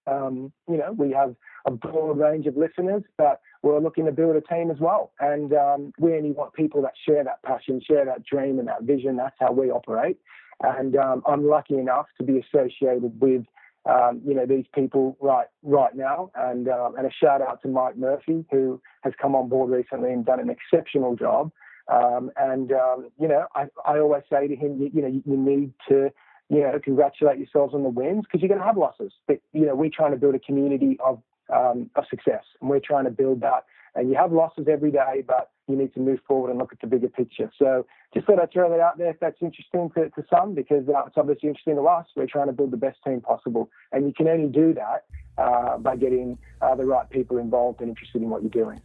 [0.07, 1.35] um, you know we have
[1.67, 5.13] a broad range of listeners, but we're looking to build a team as well.
[5.19, 8.83] And um, we only want people that share that passion, share that dream and that
[8.83, 9.17] vision.
[9.17, 10.19] That's how we operate.
[10.63, 13.45] And um, I'm lucky enough to be associated with,
[13.85, 16.31] um, you know, these people right right now.
[16.35, 20.13] And um, and a shout out to Mike Murphy, who has come on board recently
[20.13, 21.51] and done an exceptional job.
[21.93, 25.23] Um, and um, you know, I, I always say to him, you, you know, you,
[25.27, 26.11] you need to
[26.49, 29.13] you know, congratulate yourselves on the wins because you're going to have losses.
[29.27, 31.21] But you know, we're trying to build a community of
[31.53, 32.43] um, of success.
[32.61, 33.65] And we're trying to build that.
[33.95, 36.81] And you have losses every day, but you need to move forward and look at
[36.81, 37.51] the bigger picture.
[37.59, 40.87] So just thought I'd throw that out there if that's interesting to, to some, because
[40.89, 42.07] uh, it's obviously interesting to us.
[42.15, 43.71] We're trying to build the best team possible.
[43.93, 45.05] And you can only do that
[45.39, 48.81] uh, by getting uh, the right people involved and interested in what you're doing.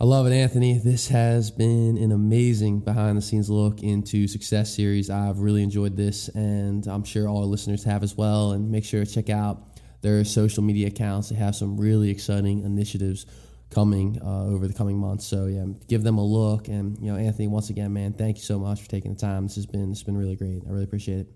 [0.00, 0.78] I love it, Anthony.
[0.78, 5.10] This has been an amazing behind the scenes look into Success Series.
[5.10, 8.52] I've really enjoyed this, and I'm sure all our listeners have as well.
[8.52, 11.28] And make sure to check out their social media accounts.
[11.28, 13.26] They have some really exciting initiatives
[13.68, 15.26] coming uh, over the coming months.
[15.26, 16.68] So yeah, give them a look.
[16.68, 19.42] And you know, Anthony, once again, man, thank you so much for taking the time.
[19.42, 20.62] This has been it's been really great.
[20.66, 21.26] I really appreciate it.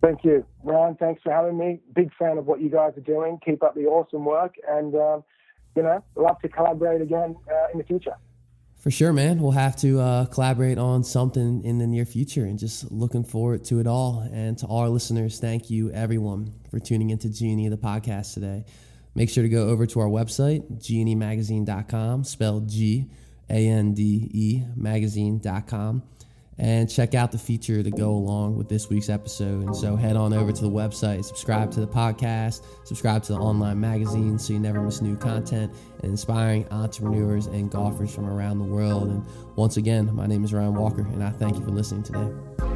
[0.00, 0.96] Thank you, Ron.
[0.96, 1.80] Thanks for having me.
[1.94, 3.38] Big fan of what you guys are doing.
[3.44, 5.24] Keep up the awesome work, and um,
[5.76, 8.16] you know, love to collaborate again uh, in the future.
[8.76, 9.40] For sure, man.
[9.40, 13.64] We'll have to uh, collaborate on something in the near future and just looking forward
[13.66, 14.28] to it all.
[14.30, 18.66] And to our listeners, thank you, everyone, for tuning into G&E, the podcast today.
[19.14, 23.08] Make sure to go over to our website, gndemagazine.com, spelled G
[23.48, 26.02] A N D E magazine.com
[26.58, 29.64] and check out the feature to go along with this week's episode.
[29.64, 33.38] And so head on over to the website, subscribe to the podcast, subscribe to the
[33.38, 38.58] online magazine so you never miss new content and inspiring entrepreneurs and golfers from around
[38.58, 39.08] the world.
[39.08, 39.24] And
[39.56, 42.73] once again, my name is Ryan Walker, and I thank you for listening today.